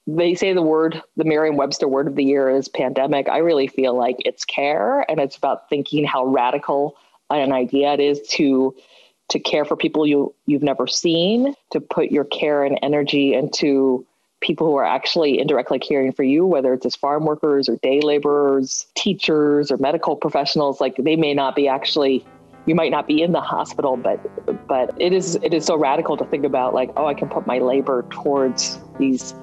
They 0.07 0.35
say 0.35 0.53
the 0.53 0.61
word, 0.61 1.01
the 1.15 1.23
Merriam 1.23 1.55
Webster 1.55 1.87
word 1.87 2.07
of 2.07 2.15
the 2.15 2.23
year 2.23 2.49
is 2.49 2.67
pandemic. 2.67 3.27
I 3.29 3.37
really 3.37 3.67
feel 3.67 3.97
like 3.97 4.17
it's 4.19 4.45
care 4.45 5.09
and 5.09 5.19
it's 5.19 5.37
about 5.37 5.67
thinking 5.69 6.05
how 6.05 6.25
radical 6.25 6.95
an 7.29 7.51
idea 7.51 7.93
it 7.93 7.99
is 7.99 8.21
to 8.29 8.75
to 9.29 9.39
care 9.39 9.65
for 9.65 9.75
people 9.75 10.05
you 10.05 10.35
you've 10.45 10.61
never 10.61 10.85
seen, 10.85 11.55
to 11.71 11.81
put 11.81 12.11
your 12.11 12.25
care 12.25 12.63
and 12.63 12.77
energy 12.83 13.33
into 13.33 14.05
people 14.45 14.67
who 14.67 14.75
are 14.75 14.85
actually 14.85 15.39
indirectly 15.39 15.79
caring 15.79 16.11
for 16.11 16.23
you, 16.23 16.45
whether 16.45 16.73
it's 16.73 16.85
as 16.85 16.95
farm 16.95 17.25
workers 17.25 17.67
or 17.67 17.77
day 17.77 17.99
laborers, 18.01 18.85
teachers 18.95 19.71
or 19.71 19.77
medical 19.77 20.15
professionals, 20.15 20.79
like 20.79 20.95
they 20.97 21.15
may 21.15 21.33
not 21.33 21.55
be 21.55 21.67
actually 21.67 22.25
you 22.67 22.73
might 22.73 22.89
not 22.89 23.07
be 23.07 23.21
in 23.21 23.31
the 23.31 23.41
hospital, 23.41 23.95
but 23.95 24.19
but 24.67 24.93
it 24.99 25.13
is 25.13 25.35
it 25.43 25.53
is 25.53 25.65
so 25.65 25.77
radical 25.77 26.17
to 26.17 26.25
think 26.25 26.45
about 26.45 26.73
like, 26.73 26.91
oh, 26.97 27.05
I 27.05 27.13
can 27.13 27.29
put 27.29 27.45
my 27.45 27.59
labor 27.59 28.05
towards 28.09 28.79
these 28.97 29.35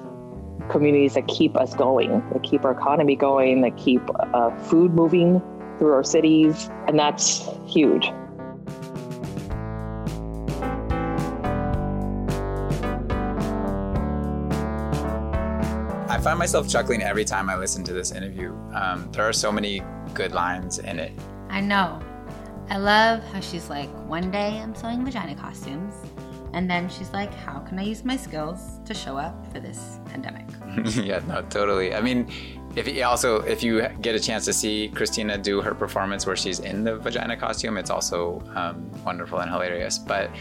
communities 0.69 1.13
that 1.13 1.27
keep 1.27 1.55
us 1.55 1.73
going, 1.75 2.23
that 2.31 2.43
keep 2.43 2.65
our 2.65 2.71
economy 2.71 3.15
going, 3.15 3.61
that 3.61 3.77
keep 3.77 4.01
uh, 4.33 4.55
food 4.57 4.93
moving 4.93 5.41
through 5.77 5.93
our 5.93 6.03
cities, 6.03 6.69
and 6.87 6.99
that's 6.99 7.47
huge. 7.65 8.11
Find 16.23 16.39
myself 16.39 16.69
chuckling 16.69 17.01
every 17.01 17.25
time 17.25 17.49
I 17.49 17.57
listen 17.57 17.83
to 17.83 17.91
this 17.91 18.13
interview. 18.13 18.53
Um, 18.73 19.09
there 19.11 19.27
are 19.27 19.33
so 19.33 19.51
many 19.51 19.81
good 20.13 20.31
lines 20.31 20.79
in 20.79 20.97
it. 20.97 21.11
I 21.49 21.59
know. 21.59 22.01
I 22.69 22.77
love 22.77 23.21
how 23.33 23.41
she's 23.41 23.69
like, 23.69 23.89
one 24.07 24.31
day 24.31 24.57
I'm 24.59 24.73
sewing 24.73 25.03
vagina 25.03 25.35
costumes. 25.35 25.93
And 26.53 26.69
then 26.69 26.87
she's 26.87 27.11
like, 27.11 27.33
how 27.33 27.59
can 27.59 27.77
I 27.77 27.83
use 27.83 28.05
my 28.05 28.15
skills 28.15 28.79
to 28.85 28.93
show 28.93 29.17
up 29.17 29.51
for 29.51 29.59
this 29.59 29.99
pandemic? 30.05 30.45
yeah, 31.03 31.21
no, 31.27 31.41
totally. 31.49 31.93
I 31.93 32.01
mean, 32.01 32.31
if 32.75 32.87
you 32.87 33.03
also 33.03 33.41
if 33.41 33.61
you 33.61 33.87
get 34.01 34.15
a 34.15 34.19
chance 34.19 34.45
to 34.45 34.53
see 34.53 34.91
Kristina 34.93 35.41
do 35.41 35.61
her 35.61 35.75
performance 35.75 36.25
where 36.25 36.35
she's 36.35 36.59
in 36.59 36.83
the 36.83 36.97
vagina 36.97 37.37
costume, 37.37 37.77
it's 37.77 37.89
also 37.89 38.41
um, 38.55 38.89
wonderful 39.03 39.39
and 39.39 39.51
hilarious. 39.51 39.97
But 39.97 40.31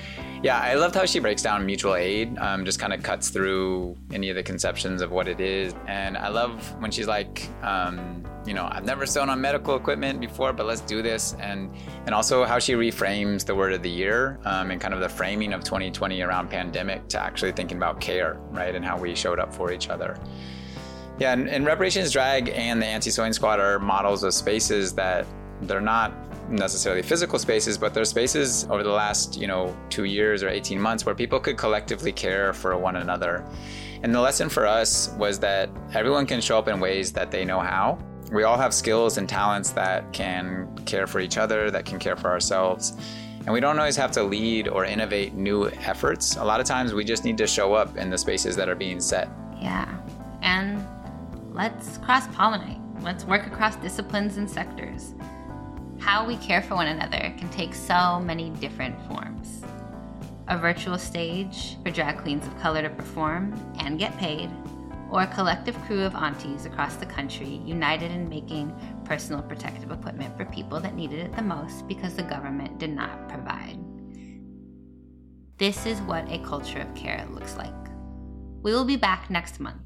yeah, 0.43 0.59
I 0.59 0.75
loved 0.75 0.95
how 0.95 1.05
she 1.05 1.19
breaks 1.19 1.43
down 1.43 1.67
mutual 1.67 1.95
aid, 1.95 2.37
um, 2.39 2.65
just 2.65 2.79
kind 2.79 2.93
of 2.93 3.03
cuts 3.03 3.29
through 3.29 3.97
any 4.13 4.31
of 4.31 4.37
the 4.37 4.43
conceptions 4.43 5.03
of 5.03 5.11
what 5.11 5.29
it 5.29 5.41
is, 5.41 5.75
and 5.87 6.17
I 6.17 6.29
love 6.29 6.75
when 6.81 6.91
she's 6.91 7.09
like. 7.09 7.49
Um, 7.63 8.25
you 8.47 8.55
know, 8.55 8.69
I've 8.71 8.85
never 8.85 9.07
sewn 9.07 9.31
on 9.31 9.41
medical 9.41 9.77
equipment 9.77 10.21
before, 10.21 10.53
but 10.53 10.67
let's 10.67 10.81
do 10.81 11.03
this. 11.03 11.35
And 11.41 11.71
and 12.07 12.15
also 12.15 12.45
how 12.45 12.59
she 12.59 12.73
reframes 12.75 13.47
the 13.47 13.55
word 13.55 13.73
of 13.73 13.83
the 13.83 13.91
year 13.91 14.39
um, 14.45 14.71
and 14.71 14.81
kind 14.81 14.95
of 14.95 15.01
the 15.01 15.09
framing 15.09 15.53
of 15.53 15.63
2020 15.63 16.21
around 16.23 16.51
pandemic 16.51 17.09
to 17.09 17.21
actually 17.21 17.53
thinking 17.53 17.77
about 17.77 18.01
care, 18.01 18.41
right, 18.51 18.75
and 18.75 18.85
how 18.85 18.99
we 18.99 19.15
showed 19.15 19.39
up 19.39 19.55
for 19.55 19.73
each 19.73 19.89
other. 19.89 20.19
Yeah, 21.19 21.33
and, 21.33 21.49
and 21.49 21.65
reparations 21.65 22.11
drag 22.11 22.49
and 22.49 22.83
the 22.83 22.87
auntie 22.87 23.11
sewing 23.11 23.33
squad 23.33 23.61
are 23.61 23.79
models 23.79 24.25
of 24.25 24.35
spaces 24.35 24.93
that 24.95 25.27
they're 25.63 25.81
not 25.81 26.13
necessarily 26.49 27.03
physical 27.03 27.39
spaces, 27.39 27.79
but 27.79 27.95
they're 27.95 28.05
spaces 28.05 28.65
over 28.71 28.83
the 28.83 28.91
last, 28.91 29.39
you 29.39 29.47
know, 29.47 29.77
two 29.89 30.05
years 30.05 30.43
or 30.43 30.49
18 30.49 30.81
months 30.81 31.07
where 31.07 31.15
people 31.15 31.39
could 31.39 31.57
collectively 31.57 32.13
care 32.13 32.53
for 32.53 32.77
one 32.77 32.97
another. 32.97 33.45
And 34.03 34.13
the 34.13 34.21
lesson 34.21 34.49
for 34.49 34.67
us 34.67 35.11
was 35.17 35.39
that 35.41 35.71
everyone 35.95 36.27
can 36.27 36.41
show 36.41 36.59
up 36.59 36.67
in 36.67 36.81
ways 36.81 37.13
that 37.13 37.31
they 37.31 37.45
know 37.45 37.61
how. 37.61 37.99
We 38.33 38.45
all 38.45 38.57
have 38.57 38.73
skills 38.73 39.19
and 39.19 39.29
talents 39.29 39.71
that 39.73 40.11
can 40.15 40.75
care 40.87 41.07
for 41.07 41.21
each 41.21 41.37
other, 41.37 41.71
that 41.71 41.85
can 41.85 41.99
care 41.99 42.17
for 42.17 42.31
ourselves. 42.31 42.95
And 43.45 43.53
we 43.53 43.61
don't 43.61 43.79
always 43.79 43.97
have 43.97 44.11
to 44.13 44.23
lead 44.23 44.69
or 44.69 44.87
innovate 44.87 45.35
new 45.35 45.69
efforts. 45.69 46.37
A 46.37 46.45
lot 46.45 46.59
of 46.59 46.67
times 46.67 46.95
we 46.95 47.05
just 47.05 47.25
need 47.25 47.37
to 47.39 47.47
show 47.47 47.75
up 47.75 47.97
in 47.99 48.09
the 48.09 48.17
spaces 48.17 48.57
that 48.57 48.71
are 48.71 48.75
being 48.75 49.01
set. 49.01 49.29
Yeah. 49.61 49.87
And 50.41 50.83
let's 51.53 51.99
cross 51.99 52.27
pollinate. 52.29 52.81
Let's 53.03 53.25
work 53.27 53.47
across 53.47 53.77
disciplines 53.77 54.39
and 54.39 54.49
sectors. 54.49 55.13
How 55.99 56.27
we 56.27 56.37
care 56.39 56.63
for 56.63 56.75
one 56.75 56.87
another 56.87 57.35
can 57.37 57.51
take 57.51 57.75
so 57.75 58.19
many 58.19 58.49
different 58.51 58.99
forms. 59.09 59.63
A 60.49 60.57
virtual 60.57 60.99
stage 60.99 61.77
for 61.83 61.91
drag 61.91 62.19
queens 62.19 62.47
of 62.47 62.59
color 62.61 62.81
to 62.81 62.91
perform 62.91 63.53
and 63.79 63.99
get 63.99 64.17
paid, 64.17 64.49
or 65.13 65.23
a 65.23 65.27
collective 65.29 65.79
crew 65.83 66.03
of 66.03 66.17
aunties 66.17 66.67
across 66.67 66.97
the 66.97 67.07
country 67.07 67.61
united 67.65 68.11
in 68.11 68.29
making 68.29 68.75
personal 69.05 69.43
protective 69.43 69.93
equipment 69.93 70.37
for 70.37 70.45
people 70.47 70.81
that 70.81 70.97
needed 70.97 71.21
it 71.21 71.37
the 71.37 71.43
most 71.43 71.87
because 71.87 72.15
the 72.15 72.23
government 72.23 72.79
did 72.79 72.91
not 72.91 73.29
provide. 73.29 73.79
This 75.59 75.87
is 75.87 76.01
what 76.01 76.29
a 76.33 76.39
culture 76.39 76.81
of 76.81 76.93
care 76.97 77.25
looks 77.31 77.57
like. 77.57 77.73
We 78.63 78.73
will 78.73 78.85
be 78.85 78.97
back 78.97 79.31
next 79.31 79.61
month 79.61 79.83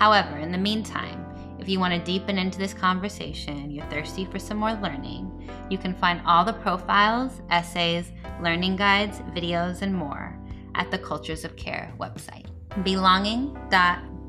However, 0.00 0.38
in 0.38 0.50
the 0.50 0.56
meantime, 0.56 1.26
if 1.58 1.68
you 1.68 1.78
want 1.78 1.92
to 1.92 2.00
deepen 2.00 2.38
into 2.38 2.58
this 2.58 2.72
conversation, 2.72 3.70
you're 3.70 3.84
thirsty 3.90 4.24
for 4.24 4.38
some 4.38 4.56
more 4.56 4.72
learning, 4.72 5.46
you 5.68 5.76
can 5.76 5.92
find 5.92 6.22
all 6.24 6.42
the 6.42 6.54
profiles, 6.54 7.42
essays, 7.50 8.10
learning 8.42 8.76
guides, 8.76 9.18
videos, 9.36 9.82
and 9.82 9.94
more 9.94 10.38
at 10.74 10.90
the 10.90 10.96
Cultures 10.96 11.44
of 11.44 11.54
Care 11.56 11.92
website. 12.00 12.46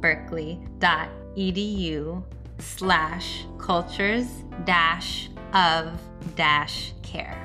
belonging.berkeley.edu 0.01 2.23
slash 2.59 3.45
cultures 3.57 4.27
dash 4.65 5.29
of 5.53 5.91
dash 6.35 6.93
care. 7.01 7.37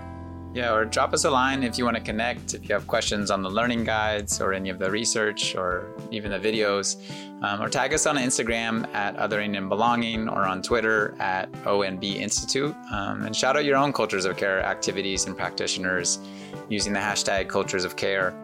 Yeah, 0.55 0.73
or 0.73 0.87
drop 0.87 1.13
us 1.13 1.25
a 1.25 1.31
line 1.31 1.63
if 1.63 1.77
you 1.77 1.85
want 1.85 1.99
to 1.99 2.03
connect, 2.03 2.55
if 2.55 2.67
you 2.67 2.75
have 2.75 2.87
questions 2.87 3.31
on 3.31 3.43
the 3.43 3.51
learning 3.51 3.85
guides 3.85 4.41
or 4.41 4.55
any 4.55 4.71
of 4.71 4.79
the 4.79 4.91
research 4.91 5.55
or 5.55 5.95
even 6.11 6.31
the 6.31 6.39
videos. 6.39 6.97
Um, 7.43 7.61
or 7.61 7.69
tag 7.69 7.93
us 7.93 8.07
on 8.07 8.17
Instagram 8.17 8.89
at 8.95 9.19
Othering 9.19 9.59
and 9.59 9.69
Belonging 9.69 10.31
or 10.31 10.47
on 10.47 10.63
Twitter 10.63 11.15
at 11.19 11.53
ONB 11.65 12.03
Institute. 12.03 12.75
Um, 12.91 13.25
and 13.25 13.37
shout 13.37 13.57
out 13.57 13.67
your 13.67 13.77
own 13.77 13.93
Cultures 13.93 14.25
of 14.25 14.39
Care 14.39 14.63
activities 14.63 15.27
and 15.27 15.37
practitioners 15.37 16.21
using 16.71 16.95
the 16.95 17.01
hashtag 17.01 17.49
Cultures 17.49 17.85
of 17.85 17.97
Care. 17.97 18.35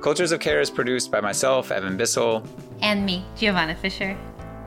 Cultures 0.00 0.32
of 0.32 0.40
Care 0.40 0.60
is 0.60 0.70
produced 0.70 1.10
by 1.10 1.20
myself, 1.20 1.70
Evan 1.70 1.96
Bissell. 1.96 2.42
And 2.80 3.04
me, 3.04 3.24
Giovanna 3.36 3.74
Fisher. 3.74 4.16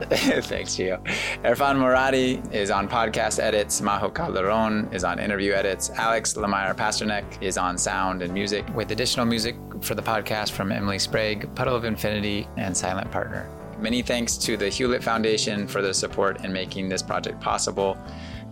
Thanks, 0.00 0.76
Gio. 0.76 1.04
Erfan 1.44 1.76
Moradi 1.76 2.52
is 2.52 2.70
on 2.70 2.88
podcast 2.88 3.38
edits. 3.38 3.80
Maho 3.80 4.12
Calderon 4.14 4.88
is 4.92 5.04
on 5.04 5.18
interview 5.18 5.52
edits. 5.52 5.90
Alex 5.90 6.34
Lemire 6.34 6.74
Pasternak 6.74 7.42
is 7.42 7.58
on 7.58 7.76
sound 7.76 8.22
and 8.22 8.32
music, 8.32 8.66
with 8.74 8.92
additional 8.92 9.26
music 9.26 9.56
for 9.82 9.94
the 9.94 10.02
podcast 10.02 10.52
from 10.52 10.72
Emily 10.72 10.98
Sprague, 10.98 11.54
Puddle 11.54 11.76
of 11.76 11.84
Infinity, 11.84 12.48
and 12.56 12.74
Silent 12.74 13.10
Partner. 13.10 13.48
Many 13.78 14.02
thanks 14.02 14.36
to 14.38 14.56
the 14.56 14.68
Hewlett 14.68 15.02
Foundation 15.02 15.66
for 15.66 15.82
their 15.82 15.92
support 15.92 16.44
in 16.44 16.52
making 16.52 16.88
this 16.88 17.02
project 17.02 17.40
possible. 17.40 17.98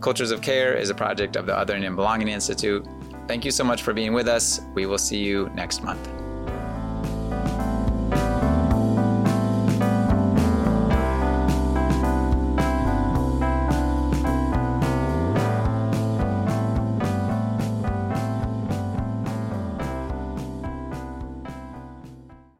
Cultures 0.00 0.30
of 0.30 0.42
Care 0.42 0.74
is 0.74 0.90
a 0.90 0.94
project 0.94 1.36
of 1.36 1.46
the 1.46 1.52
Othering 1.52 1.86
and 1.86 1.96
Belonging 1.96 2.28
Institute. 2.28 2.86
Thank 3.26 3.44
you 3.44 3.50
so 3.50 3.64
much 3.64 3.82
for 3.82 3.92
being 3.92 4.12
with 4.12 4.28
us. 4.28 4.60
We 4.74 4.86
will 4.86 4.98
see 4.98 5.18
you 5.18 5.50
next 5.54 5.82
month. 5.82 6.08